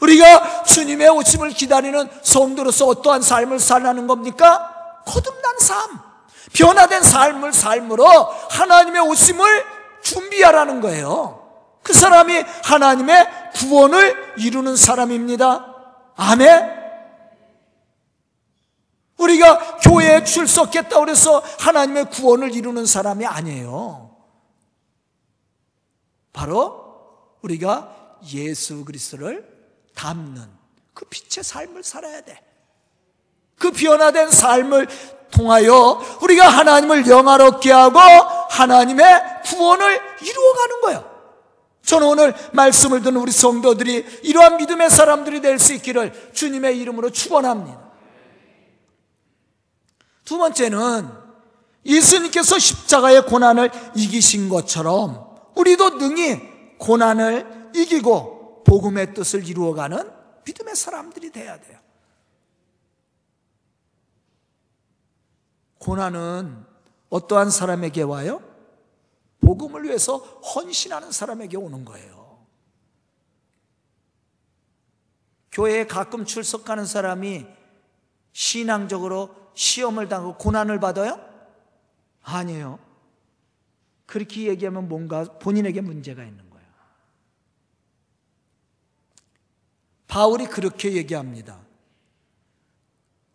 우리가 0.00 0.64
주님의 0.64 1.08
오심을 1.10 1.50
기다리는 1.50 2.10
성도로서 2.22 2.86
어떠한 2.86 3.22
삶을 3.22 3.58
살라는 3.58 4.06
겁니까? 4.06 4.70
거듭난 5.06 5.58
삶, 5.58 6.00
변화된 6.52 7.02
삶을 7.02 7.52
삶으로 7.52 8.06
하나님의 8.50 9.00
오심을 9.02 9.73
준비하라는 10.04 10.80
거예요. 10.80 11.40
그 11.82 11.92
사람이 11.92 12.32
하나님의 12.62 13.52
구원을 13.56 14.34
이루는 14.38 14.76
사람입니다. 14.76 15.74
아멘. 16.16 16.84
우리가 19.18 19.78
교회에 19.78 20.24
출석했다 20.24 21.00
그래서 21.00 21.42
하나님의 21.60 22.10
구원을 22.10 22.54
이루는 22.54 22.86
사람이 22.86 23.26
아니에요. 23.26 24.16
바로 26.32 27.36
우리가 27.42 28.18
예수 28.32 28.84
그리스도를 28.84 29.48
담는 29.94 30.42
그 30.92 31.04
빛의 31.06 31.44
삶을 31.44 31.82
살아야 31.84 32.20
돼. 32.22 32.42
그 33.58 33.70
변화된 33.70 34.30
삶을 34.30 34.88
통하여 35.34 36.00
우리가 36.22 36.48
하나님을 36.48 37.06
영화롭게 37.06 37.72
하고 37.72 37.98
하나님의 37.98 39.06
구원을 39.44 40.00
이루어가는 40.22 40.80
거예요. 40.82 41.14
저는 41.84 42.06
오늘 42.06 42.34
말씀을 42.52 43.02
듣는 43.02 43.20
우리 43.20 43.30
성도들이 43.30 44.20
이러한 44.22 44.56
믿음의 44.56 44.88
사람들이 44.90 45.40
될 45.40 45.58
수 45.58 45.74
있기를 45.74 46.30
주님의 46.32 46.78
이름으로 46.78 47.10
축원합니다. 47.10 47.80
두 50.24 50.38
번째는 50.38 51.08
예수님께서 51.84 52.58
십자가의 52.58 53.26
고난을 53.26 53.70
이기신 53.94 54.48
것처럼 54.48 55.26
우리도 55.54 55.90
능히 55.98 56.40
고난을 56.78 57.70
이기고 57.74 58.62
복음의 58.64 59.12
뜻을 59.12 59.46
이루어가는 59.46 60.10
믿음의 60.46 60.74
사람들이 60.74 61.30
돼야 61.30 61.60
돼요. 61.60 61.83
고난은 65.84 66.64
어떠한 67.10 67.50
사람에게 67.50 68.00
와요? 68.00 68.42
복음을 69.42 69.84
위해서 69.84 70.16
헌신하는 70.16 71.12
사람에게 71.12 71.58
오는 71.58 71.84
거예요. 71.84 72.42
교회에 75.52 75.86
가끔 75.86 76.24
출석하는 76.24 76.86
사람이 76.86 77.46
신앙적으로 78.32 79.36
시험을 79.52 80.08
당하고 80.08 80.38
고난을 80.38 80.80
받아요? 80.80 81.20
아니에요. 82.22 82.78
그렇게 84.06 84.48
얘기하면 84.48 84.88
뭔가 84.88 85.24
본인에게 85.24 85.82
문제가 85.82 86.24
있는 86.24 86.48
거예요. 86.48 86.66
바울이 90.08 90.46
그렇게 90.46 90.94
얘기합니다. 90.94 91.63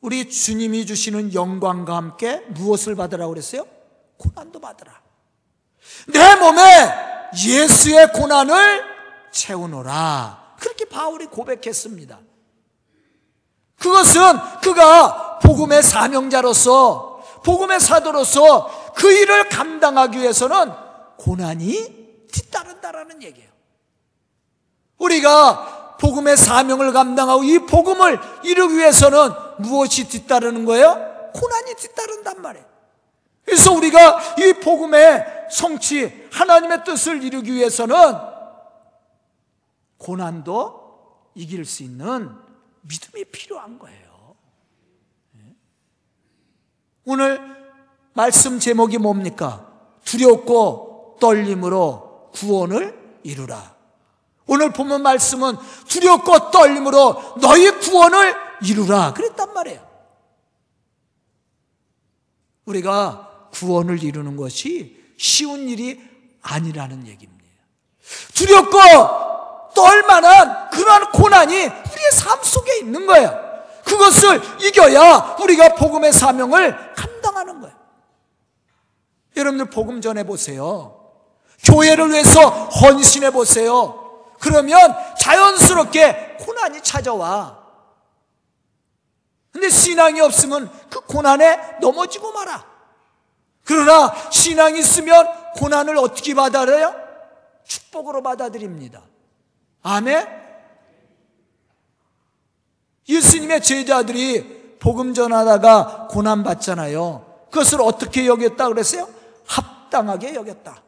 우리 0.01 0.29
주님이 0.29 0.85
주시는 0.85 1.33
영광과 1.33 1.95
함께 1.95 2.39
무엇을 2.49 2.95
받으라고 2.95 3.33
그랬어요? 3.33 3.65
고난도 4.17 4.59
받으라. 4.59 5.01
내 6.07 6.35
몸에 6.35 6.89
예수의 7.45 8.13
고난을 8.13 8.83
채우노라. 9.31 10.55
그렇게 10.59 10.85
바울이 10.85 11.25
고백했습니다. 11.27 12.19
그것은 13.77 14.21
그가 14.61 15.39
복음의 15.39 15.83
사명자로서 15.83 17.23
복음의 17.43 17.79
사도로서 17.79 18.93
그 18.95 19.11
일을 19.11 19.47
감당하기 19.49 20.19
위해서는 20.19 20.71
고난이 21.17 22.27
뒤따른다라는 22.31 23.23
얘기예요. 23.23 23.49
우리가 24.97 25.97
복음의 25.99 26.37
사명을 26.37 26.91
감당하고 26.93 27.43
이 27.43 27.59
복음을 27.59 28.19
이루기 28.43 28.77
위해서는 28.77 29.48
무엇이 29.59 30.07
뒤따르는 30.07 30.65
거예요? 30.65 31.31
고난이 31.33 31.75
뒤따른단 31.75 32.41
말이에요. 32.41 32.65
그래서 33.45 33.73
우리가 33.73 34.35
이 34.37 34.53
복음의 34.53 35.47
성취, 35.51 36.27
하나님의 36.31 36.83
뜻을 36.83 37.23
이루기 37.23 37.53
위해서는 37.53 37.95
고난도 39.97 41.29
이길 41.35 41.65
수 41.65 41.83
있는 41.83 42.31
믿음이 42.81 43.25
필요한 43.25 43.79
거예요. 43.79 44.35
예? 45.37 45.55
오늘 47.05 47.41
말씀 48.13 48.59
제목이 48.59 48.97
뭡니까? 48.97 49.67
두렵고 50.03 51.17
떨림으로 51.19 52.29
구원을 52.33 53.19
이루라. 53.23 53.75
오늘 54.47 54.71
보면 54.71 55.01
말씀은 55.03 55.55
두렵고 55.87 56.51
떨림으로 56.51 57.35
너희 57.41 57.71
구원을 57.79 58.48
이루라. 58.61 59.13
그랬단 59.13 59.53
말이에요. 59.53 59.87
우리가 62.65 63.49
구원을 63.51 64.03
이루는 64.03 64.35
것이 64.35 64.97
쉬운 65.17 65.67
일이 65.67 65.99
아니라는 66.41 67.07
얘기입니다. 67.07 67.49
두렵고 68.33 68.79
떨만한 69.73 70.69
그러한 70.69 71.11
고난이 71.11 71.55
우리의 71.55 72.11
삶 72.13 72.41
속에 72.43 72.79
있는 72.79 73.05
거예요. 73.05 73.49
그것을 73.83 74.41
이겨야 74.61 75.37
우리가 75.41 75.75
복음의 75.75 76.13
사명을 76.13 76.93
감당하는 76.93 77.59
거예요. 77.61 77.75
여러분들 79.35 79.69
복음 79.69 80.01
전해 80.01 80.23
보세요. 80.23 81.11
교회를 81.63 82.11
위해서 82.11 82.49
헌신해 82.49 83.31
보세요. 83.31 84.23
그러면 84.39 84.95
자연스럽게 85.19 86.37
고난이 86.39 86.81
찾아와. 86.81 87.58
근데 89.51 89.69
신앙이 89.69 90.21
없으면 90.21 90.71
그 90.89 91.01
고난에 91.01 91.77
넘어지고 91.81 92.31
말아. 92.31 92.65
그러나 93.63 94.13
신앙이 94.31 94.79
있으면 94.79 95.27
고난을 95.55 95.97
어떻게 95.97 96.33
받아들여요? 96.33 96.95
축복으로 97.65 98.21
받아들입니다. 98.23 99.01
아멘? 99.83 100.27
예수님의 103.07 103.61
제자들이 103.61 104.77
복음 104.79 105.13
전하다가 105.13 106.07
고난 106.09 106.43
받잖아요. 106.43 107.25
그것을 107.51 107.81
어떻게 107.81 108.27
여겼다 108.27 108.67
그랬어요? 108.69 109.09
합당하게 109.45 110.35
여겼다. 110.35 110.81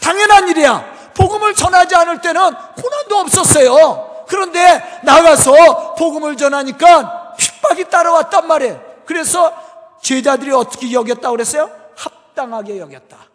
당연한 0.00 0.48
일이야. 0.48 1.12
복음을 1.14 1.54
전하지 1.54 1.94
않을 1.96 2.20
때는 2.20 2.40
고난도 2.42 3.16
없었어요. 3.18 4.24
그런데 4.28 5.00
나가서 5.02 5.94
복음을 5.96 6.36
전하니까 6.36 7.19
핍박이 7.60 7.90
따라왔단 7.90 8.46
말이에요. 8.46 9.02
그래서 9.06 9.52
제자들이 10.02 10.52
어떻게 10.52 10.92
여겼다 10.92 11.30
그랬어요? 11.30 11.70
합당하게 11.96 12.78
여겼다. 12.78 13.28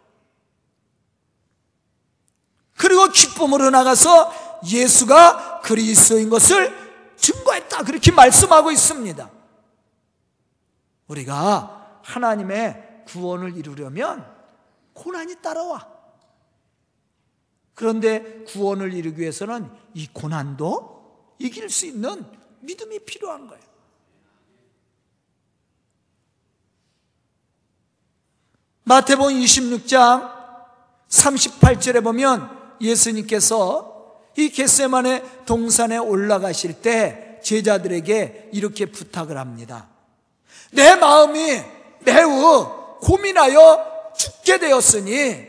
그리고 2.76 3.08
기쁨으로 3.08 3.70
나가서 3.70 4.60
예수가 4.66 5.60
그리스도인 5.60 6.28
것을 6.28 6.74
증거했다. 7.16 7.84
그렇게 7.84 8.12
말씀하고 8.12 8.70
있습니다. 8.70 9.30
우리가 11.08 12.00
하나님의 12.02 13.04
구원을 13.06 13.56
이루려면 13.56 14.26
고난이 14.92 15.36
따라와. 15.36 15.88
그런데 17.74 18.44
구원을 18.44 18.92
이루기 18.92 19.20
위해서는 19.20 19.70
이 19.94 20.08
고난도 20.08 21.34
이길 21.38 21.68
수 21.68 21.86
있는 21.86 22.24
믿음이 22.60 23.00
필요한 23.00 23.46
거예요. 23.46 23.65
마태복음 28.88 29.34
26장 29.40 30.30
38절에 31.08 32.04
보면 32.04 32.48
예수님께서 32.80 34.22
이 34.36 34.48
겟세만의 34.48 35.24
동산에 35.44 35.96
올라가실 35.96 36.82
때 36.82 37.40
제자들에게 37.42 38.50
이렇게 38.52 38.86
부탁을 38.86 39.38
합니다. 39.38 39.88
내 40.70 40.94
마음이 40.94 41.62
매우 42.04 42.98
고민하여 43.00 44.12
죽게 44.16 44.60
되었으니 44.60 45.48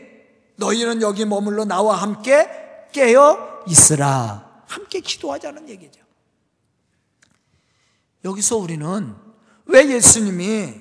너희는 0.56 1.00
여기 1.02 1.24
머물러 1.24 1.64
나와 1.64 1.94
함께 1.94 2.48
깨어 2.90 3.62
있으라. 3.68 4.64
함께 4.66 4.98
기도하자는 4.98 5.68
얘기죠. 5.68 6.00
여기서 8.24 8.56
우리는 8.56 9.14
왜 9.66 9.88
예수님이 9.88 10.74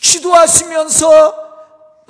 기도하시면서 0.00 1.51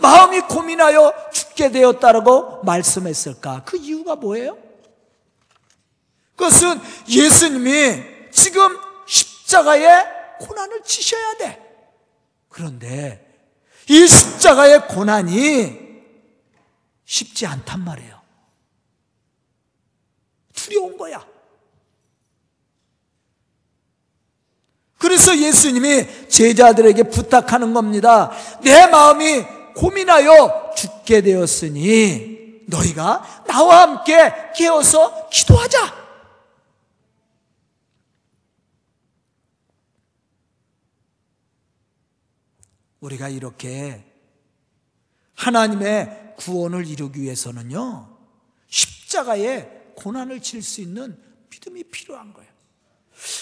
마음이 0.03 0.41
고민하여 0.43 1.31
죽게 1.33 1.71
되었다라고 1.71 2.63
말씀했을까? 2.65 3.63
그 3.65 3.77
이유가 3.77 4.17
뭐예요? 4.17 4.59
그것은 6.37 6.81
예수님이 7.09 8.03
지금 8.33 8.77
십자가에 9.07 10.39
고난을 10.41 10.83
치셔야 10.83 11.37
돼. 11.37 11.63
그런데 12.49 13.33
이 13.89 14.07
십자가의 14.07 14.89
고난이 14.89 15.81
쉽지 17.05 17.47
않단 17.47 17.85
말이에요. 17.85 18.21
두려운 20.55 20.97
거야. 20.97 21.25
그래서 24.99 25.37
예수님이 25.37 26.29
제자들에게 26.29 27.05
부탁하는 27.05 27.75
겁니다. 27.75 28.31
내 28.63 28.87
마음이 28.87 29.45
고민하여 29.75 30.73
죽게 30.77 31.23
되었으니 31.23 32.63
너희가 32.67 33.45
나와 33.47 33.83
함께 33.83 34.33
깨어서 34.57 35.29
기도하자. 35.31 36.03
우리가 43.01 43.29
이렇게 43.29 44.05
하나님의 45.35 46.35
구원을 46.37 46.87
이루기 46.87 47.23
위해서는요, 47.23 48.17
십자가에 48.69 49.69
고난을 49.97 50.41
칠 50.41 50.63
수 50.63 50.81
있는 50.81 51.21
믿음이 51.51 51.85
필요한 51.85 52.33
거예요. 52.33 52.51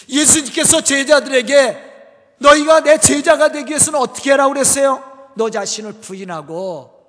예수님께서 0.08 0.82
제자들에게 0.82 1.90
너희가 2.38 2.80
내 2.80 2.98
제자가 2.98 3.52
되기 3.52 3.70
위해서는 3.70 4.00
어떻게 4.00 4.30
하라고 4.30 4.54
그랬어요? 4.54 5.09
너 5.40 5.48
자신을 5.48 5.94
부인하고 6.02 7.00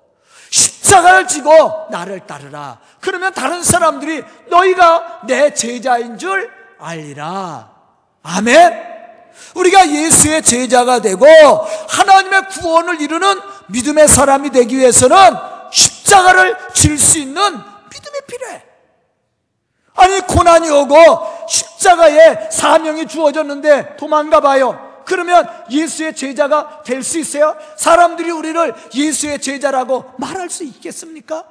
십자가를 0.50 1.28
지고 1.28 1.50
나를 1.90 2.20
따르라. 2.26 2.78
그러면 2.98 3.34
다른 3.34 3.62
사람들이 3.62 4.24
너희가 4.48 5.20
내 5.26 5.52
제자인 5.52 6.16
줄 6.16 6.50
알리라. 6.78 7.70
아멘. 8.22 8.92
우리가 9.54 9.86
예수의 9.86 10.42
제자가 10.42 11.00
되고 11.00 11.26
하나님의 11.26 12.48
구원을 12.48 13.02
이루는 13.02 13.38
믿음의 13.68 14.08
사람이 14.08 14.48
되기 14.48 14.78
위해서는 14.78 15.16
십자가를 15.70 16.56
질 16.72 16.98
수 16.98 17.18
있는 17.18 17.34
믿음이 17.34 18.20
필요해. 18.28 18.64
아니 19.94 20.20
고난이 20.22 20.70
오고 20.70 20.96
십자가에 21.50 22.48
사명이 22.50 23.08
주어졌는데 23.08 23.96
도망가 23.98 24.40
봐요. 24.40 24.91
그러면 25.12 25.46
예수의 25.70 26.16
제자가 26.16 26.82
될 26.84 27.02
수 27.02 27.18
있어요? 27.18 27.54
사람들이 27.76 28.30
우리를 28.30 28.74
예수의 28.94 29.42
제자라고 29.42 30.10
말할 30.18 30.48
수 30.48 30.64
있겠습니까? 30.64 31.46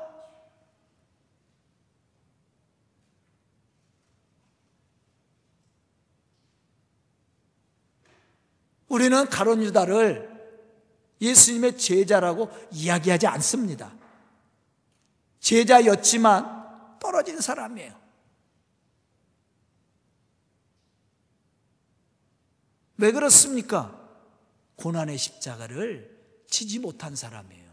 우리는 8.87 9.29
가론 9.29 9.61
유다를 9.61 10.27
예수님의 11.21 11.77
제자라고 11.77 12.49
이야기하지 12.71 13.27
않습니다. 13.27 13.93
제자였지만 15.39 16.97
떨어진 16.99 17.39
사람이에요. 17.39 18.00
왜 23.01 23.11
그렇습니까? 23.11 23.99
고난의 24.75 25.17
십자가를 25.17 26.09
지지 26.47 26.77
못한 26.79 27.15
사람이에요. 27.15 27.71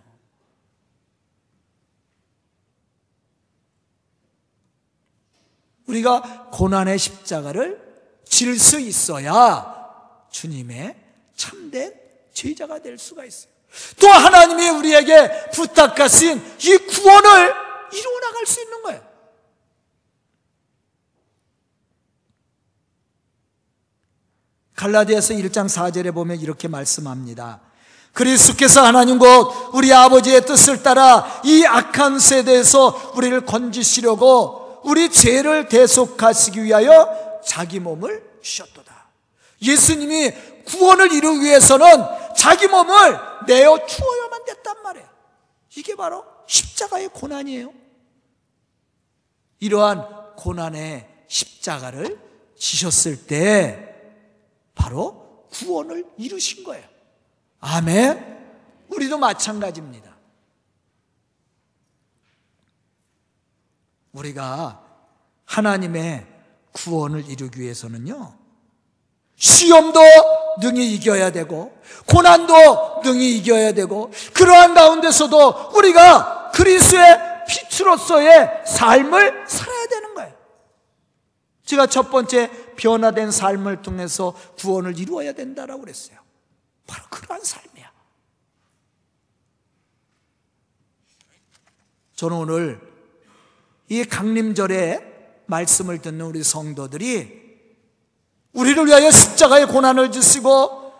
우리가 5.87 6.49
고난의 6.53 6.99
십자가를 6.99 7.87
질 8.25 8.59
수 8.59 8.79
있어야 8.79 10.27
주님의 10.31 10.97
참된 11.35 11.95
제자가 12.33 12.81
될 12.81 12.99
수가 12.99 13.25
있어요. 13.25 13.53
또 14.01 14.09
하나님이 14.09 14.69
우리에게 14.71 15.51
부탁하신 15.51 16.38
이 16.38 16.77
구원을 16.77 17.55
이루어 17.93 18.21
나갈 18.21 18.47
수 18.47 18.62
있는 18.62 18.83
거예요. 18.83 19.08
갈라디아서 24.79 25.35
1장 25.35 25.67
4절에 25.67 26.14
보면 26.14 26.38
이렇게 26.38 26.69
말씀합니다. 26.69 27.61
그리스도께서 28.12 28.85
하나님 28.85 29.19
곧 29.19 29.53
우리 29.75 29.93
아버지의 29.93 30.47
뜻을 30.47 30.85
따라 30.85 31.41
이 31.45 31.64
악한 31.67 32.21
세대에서 32.21 33.12
우리를 33.17 33.45
건지시려고 33.45 34.81
우리 34.85 35.11
죄를 35.11 35.69
대속하시기 35.69 36.62
위하여 36.62 37.41
자기 37.45 37.81
몸을 37.81 38.23
주셨도다. 38.41 39.09
예수님이 39.62 40.33
구원을 40.67 41.12
이루기 41.12 41.47
위해서는 41.47 41.87
자기 42.37 42.69
몸을 42.69 43.19
내어 43.49 43.85
주어야만 43.85 44.45
됐단 44.45 44.83
말이에요. 44.85 45.09
이게 45.77 45.97
바로 45.97 46.25
십자가의 46.47 47.09
고난이에요. 47.09 47.73
이러한 49.59 50.37
고난의 50.37 51.09
십자가를 51.27 52.17
지셨을 52.57 53.27
때 53.27 53.88
바로 54.88 55.44
구원을 55.51 56.07
이루신 56.16 56.64
거예요. 56.64 56.87
아멘. 57.61 58.38
우리도 58.88 59.18
마찬가지입니다. 59.18 60.16
우리가 64.12 64.83
하나님의 65.44 66.27
구원을 66.72 67.29
이루기 67.29 67.61
위해서는요, 67.61 68.35
시험도 69.37 70.01
능히 70.61 70.94
이겨야 70.94 71.33
되고, 71.33 71.79
고난도 72.09 73.03
능히 73.05 73.37
이겨야 73.37 73.72
되고, 73.72 74.11
그러한 74.33 74.72
가운데서도 74.72 75.72
우리가 75.74 76.51
그리스의 76.53 77.44
빛으로서의 77.46 78.62
삶을 78.66 79.44
살아야 79.46 79.87
되는 79.87 80.14
거예요. 80.14 80.33
제가 81.64 81.87
첫 81.87 82.11
번째 82.11 82.67
변화된 82.79 83.31
삶을 83.31 83.83
통해서 83.83 84.35
구원을 84.59 84.99
이루어야 84.99 85.33
된다라고 85.33 85.83
그랬어요. 85.83 86.19
바로 86.87 87.05
그러한 87.11 87.45
삶이야. 87.45 87.93
저는 92.14 92.37
오늘 92.37 92.81
이 93.88 94.05
강림절에 94.05 95.45
말씀을 95.47 96.01
듣는 96.01 96.27
우리 96.27 96.43
성도들이 96.43 97.49
우리를 98.53 98.87
위하여 98.87 99.11
십자가의 99.11 99.67
고난을 99.67 100.11
지시고 100.11 100.93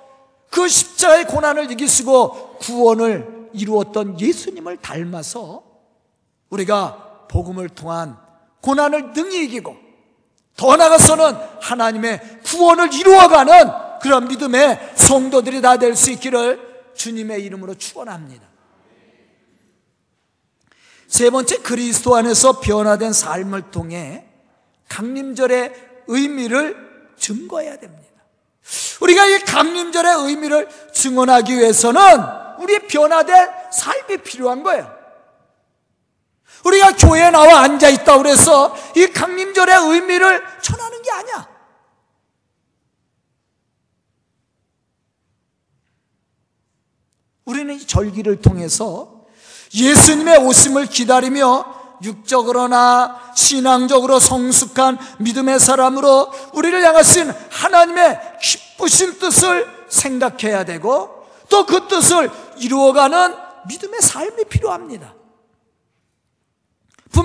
그 0.51 0.69
십자가의 0.69 1.27
고난을 1.27 1.71
이기시고 1.73 2.59
구원을 2.59 3.51
이루었던 3.53 4.21
예수님을 4.21 4.79
닮아서 4.79 5.65
우리가 6.51 7.27
복음을 7.29 7.69
통한 7.69 8.19
고난을 8.63 9.13
능히 9.13 9.45
이기고 9.45 9.88
더 10.59 10.77
나아가서는 10.77 11.37
하나님의 11.61 12.41
구원을 12.45 12.93
이루어가는 12.93 13.71
그런 14.03 14.27
믿음의 14.29 14.93
성도들이 14.97 15.63
다 15.63 15.77
될 15.79 15.95
수 15.95 16.11
있기를 16.11 16.61
주님의 16.97 17.45
이름으로 17.45 17.75
축원합니다. 17.77 18.45
세 21.07 21.31
번째 21.31 21.59
그리스도 21.59 22.17
안에서 22.17 22.61
변화된 22.61 23.13
삶을 23.13 23.71
통해 23.71 24.25
강림절의 24.89 25.73
의미를 26.09 26.77
증거해야 27.17 27.77
됩니다. 27.79 28.09
우리가 29.01 29.27
이 29.27 29.39
강림절의 29.41 30.13
의미를 30.27 30.69
증언하기 30.93 31.57
위해서는 31.57 32.01
우리 32.59 32.81
변화된 32.81 33.49
삶이 33.73 34.19
필요한 34.25 34.65
거예요. 34.65 34.98
우리가 36.65 36.97
교회에 36.97 37.31
나와 37.31 37.61
앉아 37.61 37.89
있다 37.89 38.19
그래서 38.19 38.75
이 38.97 39.07
강림절의 39.07 39.77
의미를 39.77 40.43
전하는 40.63 41.03
게 41.03 41.11
아니야. 41.11 41.49
우리는 47.45 47.75
이 47.75 47.87
절기를 47.87 48.43
통해서 48.43 49.25
예수님의 49.75 50.39
오심을 50.39 50.87
기다리며 50.87 51.79
육적으로나 52.03 53.33
신앙적으로 53.35 54.21
성숙한 54.21 54.99
믿음의 55.19 55.59
사람으로 55.59 56.31
우리를 56.53 56.85
향하신 56.85 57.33
하나님의 57.51 58.21
기쁘신 58.43 59.19
뜻을 59.19 59.67
생각해야 59.89 60.65
되고 60.65 61.27
또 61.49 61.65
그 61.65 61.89
뜻을 61.89 62.31
이루어가는 62.59 63.35
믿음의 63.69 64.01
삶이 64.03 64.45
필요합니다. 64.45 65.15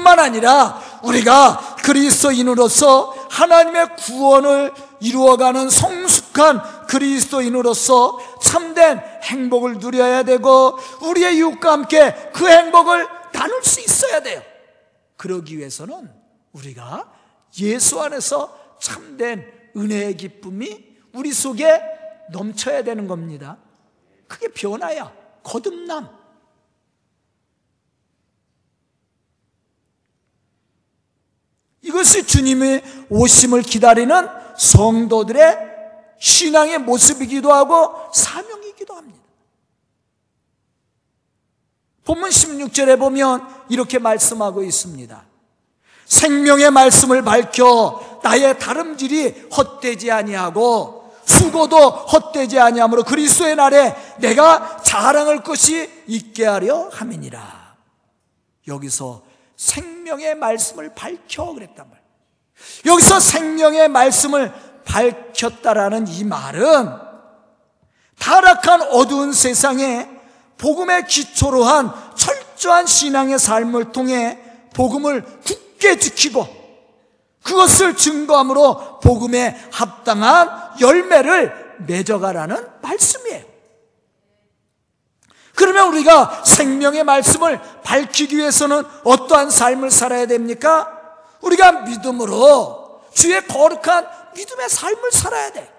뿐만 0.03 0.19
아니라 0.19 0.81
우리가 1.01 1.77
그리스도인으로서 1.83 3.15
하나님의 3.29 3.95
구원을 3.95 4.71
이루어가는 4.99 5.69
성숙한 5.69 6.87
그리스도인으로서 6.87 8.19
참된 8.41 9.01
행복을 9.23 9.79
누려야 9.79 10.23
되고 10.23 10.77
우리의 11.01 11.37
이웃과 11.37 11.71
함께 11.71 12.31
그 12.33 12.47
행복을 12.47 13.07
나눌 13.31 13.63
수 13.63 13.79
있어야 13.79 14.21
돼요. 14.21 14.41
그러기 15.15 15.57
위해서는 15.57 16.11
우리가 16.51 17.09
예수 17.59 18.01
안에서 18.01 18.55
참된 18.79 19.45
은혜의 19.75 20.17
기쁨이 20.17 20.85
우리 21.13 21.31
속에 21.31 21.81
넘쳐야 22.31 22.83
되는 22.83 23.07
겁니다. 23.07 23.57
그게 24.27 24.49
변화야. 24.49 25.11
거듭남. 25.43 26.22
이것이 31.83 32.25
주님의 32.25 33.07
오심을 33.09 33.61
기다리는 33.61 34.27
성도들의 34.57 35.57
신앙의 36.19 36.79
모습이기도 36.79 37.51
하고 37.51 37.93
사명이기도 38.13 38.95
합니다. 38.95 39.19
본문 42.05 42.29
16절에 42.29 42.97
보면 42.99 43.47
이렇게 43.69 43.99
말씀하고 43.99 44.63
있습니다. 44.63 45.25
생명의 46.05 46.71
말씀을 46.71 47.23
밝혀 47.23 48.19
나의 48.23 48.59
다름질이 48.59 49.49
헛되지 49.55 50.11
아니하고 50.11 51.13
수고도 51.25 51.77
헛되지 51.89 52.59
아니하므로 52.59 53.03
그리스도의 53.03 53.55
날에 53.55 53.95
내가 54.19 54.77
자랑할 54.83 55.43
것이 55.43 55.89
있게 56.07 56.45
하려 56.45 56.89
함이니라. 56.91 57.75
여기서 58.67 59.23
생명의 59.55 60.35
말씀을 60.35 60.93
밝혀 60.93 61.45
그랬단 61.53 61.89
말. 61.89 62.01
여기서 62.85 63.19
생명의 63.19 63.89
말씀을 63.89 64.53
밝혔다라는 64.85 66.07
이 66.07 66.23
말은 66.23 66.89
타락한 68.19 68.83
어두운 68.83 69.33
세상에 69.33 70.09
복음의 70.57 71.07
기초로 71.07 71.63
한 71.63 71.91
철저한 72.15 72.85
신앙의 72.85 73.39
삶을 73.39 73.91
통해 73.91 74.39
복음을 74.73 75.23
굳게 75.43 75.97
지키고 75.97 76.47
그것을 77.43 77.97
증거함으로 77.97 78.99
복음에 78.99 79.61
합당한 79.71 80.49
열매를 80.79 81.75
맺어가라는 81.79 82.65
말씀이에요. 82.81 83.52
그러면 85.55 85.87
우리가 85.89 86.43
생명의 86.45 87.03
말씀을 87.03 87.61
밝히기 87.83 88.37
위해서는 88.37 88.83
어떠한 89.03 89.49
삶을 89.49 89.91
살아야 89.91 90.25
됩니까? 90.25 90.91
우리가 91.41 91.71
믿음으로 91.83 93.03
주의 93.13 93.45
거룩한 93.45 94.07
믿음의 94.35 94.69
삶을 94.69 95.11
살아야 95.11 95.51
돼. 95.51 95.71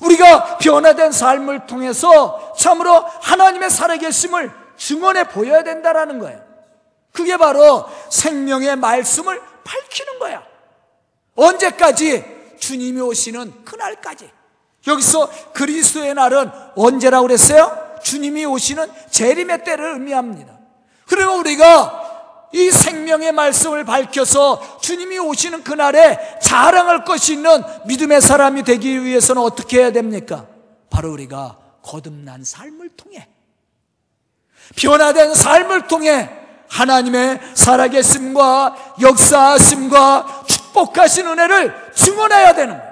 우리가 0.00 0.58
변화된 0.58 1.12
삶을 1.12 1.66
통해서 1.66 2.54
참으로 2.56 3.04
하나님의 3.20 3.68
살아계심을 3.68 4.50
증언해 4.78 5.24
보여야 5.28 5.62
된다라는 5.62 6.18
거예요. 6.18 6.40
그게 7.12 7.36
바로 7.36 7.86
생명의 8.08 8.76
말씀을 8.76 9.42
밝히는 9.64 10.18
거야. 10.18 10.42
언제까지? 11.36 12.56
주님이 12.58 13.00
오시는 13.00 13.64
그날까지. 13.64 14.30
여기서 14.86 15.28
그리스도의 15.52 16.14
날은 16.14 16.50
언제라고 16.76 17.26
그랬어요? 17.26 17.89
주님이 18.02 18.44
오시는 18.46 18.86
재림의 19.10 19.64
때를 19.64 19.94
의미합니다. 19.94 20.58
그리고 21.06 21.38
우리가 21.38 22.10
이 22.52 22.70
생명의 22.70 23.32
말씀을 23.32 23.84
밝혀서 23.84 24.80
주님이 24.80 25.18
오시는 25.18 25.62
그날에 25.62 26.18
자랑할 26.42 27.04
것이 27.04 27.34
있는 27.34 27.62
믿음의 27.86 28.20
사람이 28.20 28.64
되기 28.64 29.04
위해서는 29.04 29.42
어떻게 29.42 29.80
해야 29.80 29.92
됩니까? 29.92 30.46
바로 30.90 31.12
우리가 31.12 31.58
거듭난 31.82 32.44
삶을 32.44 32.90
통해 32.90 33.28
변화된 34.76 35.34
삶을 35.34 35.86
통해 35.86 36.28
하나님의 36.68 37.40
살아계심과 37.54 38.94
역사하심과 39.00 40.44
축복하신 40.46 41.26
은혜를 41.26 41.92
증언해야 41.94 42.54
되는 42.54 42.78
거예요. 42.78 42.90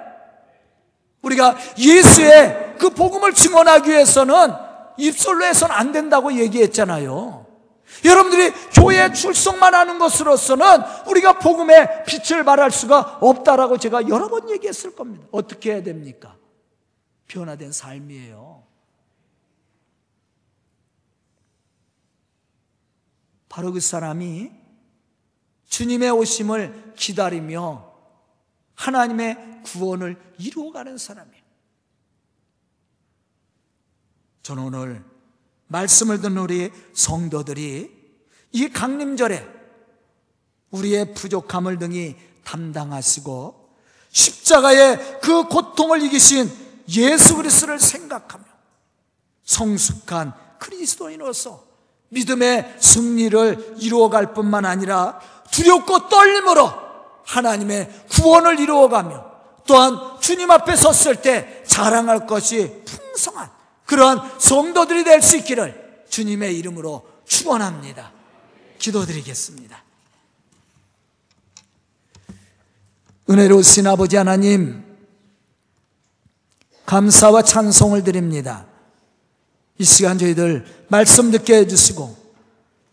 우리가 1.22 1.56
예수의 1.78 2.74
그 2.78 2.90
복음을 2.90 3.32
증언하기 3.32 3.90
위해서는 3.90 4.67
입술로 4.98 5.44
해서는 5.44 5.74
안 5.74 5.92
된다고 5.92 6.32
얘기했잖아요. 6.32 7.46
여러분들이 8.04 8.52
교회 8.74 9.10
출석만 9.12 9.74
하는 9.74 9.98
것으로서는 9.98 10.64
우리가 11.06 11.38
복음의 11.38 12.04
빛을 12.04 12.44
발할 12.44 12.70
수가 12.70 13.18
없다라고 13.20 13.78
제가 13.78 14.08
여러 14.08 14.28
번 14.28 14.50
얘기했을 14.50 14.94
겁니다. 14.94 15.26
어떻게 15.30 15.72
해야 15.72 15.82
됩니까? 15.82 16.36
변화된 17.28 17.72
삶이에요. 17.72 18.62
바로 23.48 23.72
그 23.72 23.80
사람이 23.80 24.50
주님의 25.68 26.10
오심을 26.10 26.94
기다리며 26.96 27.92
하나님의 28.74 29.62
구원을 29.64 30.16
이루어가는 30.38 30.98
사람이에요. 30.98 31.37
저는 34.48 34.62
오늘 34.62 35.04
말씀을 35.66 36.22
듣는 36.22 36.38
우리 36.38 36.72
성도들이 36.94 37.94
이 38.52 38.68
강림절에 38.70 39.46
우리의 40.70 41.12
부족함을 41.12 41.78
등이 41.78 42.16
담당하시고 42.44 43.74
십자가의 44.10 45.20
그 45.20 45.44
고통을 45.48 46.00
이기신 46.04 46.50
예수 46.96 47.36
그리스도를 47.36 47.78
생각하며 47.78 48.42
성숙한 49.44 50.32
그리스도인으로서 50.58 51.62
믿음의 52.08 52.78
승리를 52.80 53.76
이루어갈 53.80 54.32
뿐만 54.32 54.64
아니라 54.64 55.20
두렵고 55.50 56.08
떨림으로 56.08 56.72
하나님의 57.22 58.06
구원을 58.12 58.60
이루어가며 58.60 59.30
또한 59.66 60.18
주님 60.20 60.50
앞에 60.50 60.74
섰을 60.74 61.20
때 61.20 61.62
자랑할 61.66 62.26
것이 62.26 62.82
풍성한 62.86 63.57
그러한 63.88 64.38
성도들이 64.38 65.02
될 65.02 65.22
수 65.22 65.38
있기를 65.38 66.04
주님의 66.10 66.58
이름으로 66.58 67.06
축원합니다. 67.24 68.12
기도드리겠습니다. 68.78 69.82
은혜로우신 73.30 73.86
아버지 73.86 74.16
하나님, 74.16 74.84
감사와 76.84 77.42
찬송을 77.42 78.04
드립니다. 78.04 78.66
이 79.78 79.84
시간 79.84 80.18
저희들 80.18 80.66
말씀 80.88 81.30
듣게 81.30 81.56
해주시고, 81.56 82.16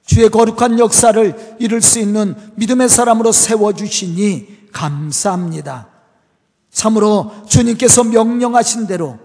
주의 0.06 0.30
거룩한 0.30 0.80
역사를 0.80 1.58
이룰 1.60 1.82
수 1.82 2.00
있는 2.00 2.36
믿음의 2.56 2.88
사람으로 2.88 3.34
세워주시니 3.34 4.72
감사합니다. 4.72 5.90
참으로 6.72 7.32
주님께서 7.50 8.04
명령하신 8.06 8.88
대로 8.88 9.20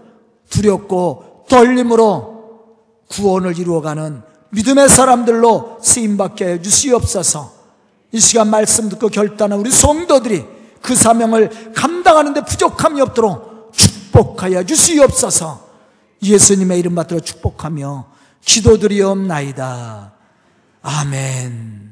두렵고 0.49 1.30
떨림으로 1.51 2.41
구원을 3.09 3.59
이루어가는 3.59 4.21
믿음의 4.51 4.87
사람들로 4.87 5.79
쓰임받게 5.81 6.45
해 6.45 6.61
주시옵소서 6.61 7.51
이 8.13 8.19
시간 8.19 8.49
말씀 8.49 8.87
듣고 8.87 9.09
결단한 9.09 9.59
우리 9.59 9.69
성도들이 9.69 10.45
그 10.81 10.95
사명을 10.95 11.73
감당하는데 11.73 12.45
부족함이 12.45 13.01
없도록 13.01 13.73
축복하여 13.73 14.63
주시옵소서 14.63 15.69
예수님의 16.23 16.79
이름 16.79 16.95
받들어 16.95 17.19
축복하며 17.19 18.05
기도드리옵나이다. 18.45 20.13
아멘. 20.81 21.90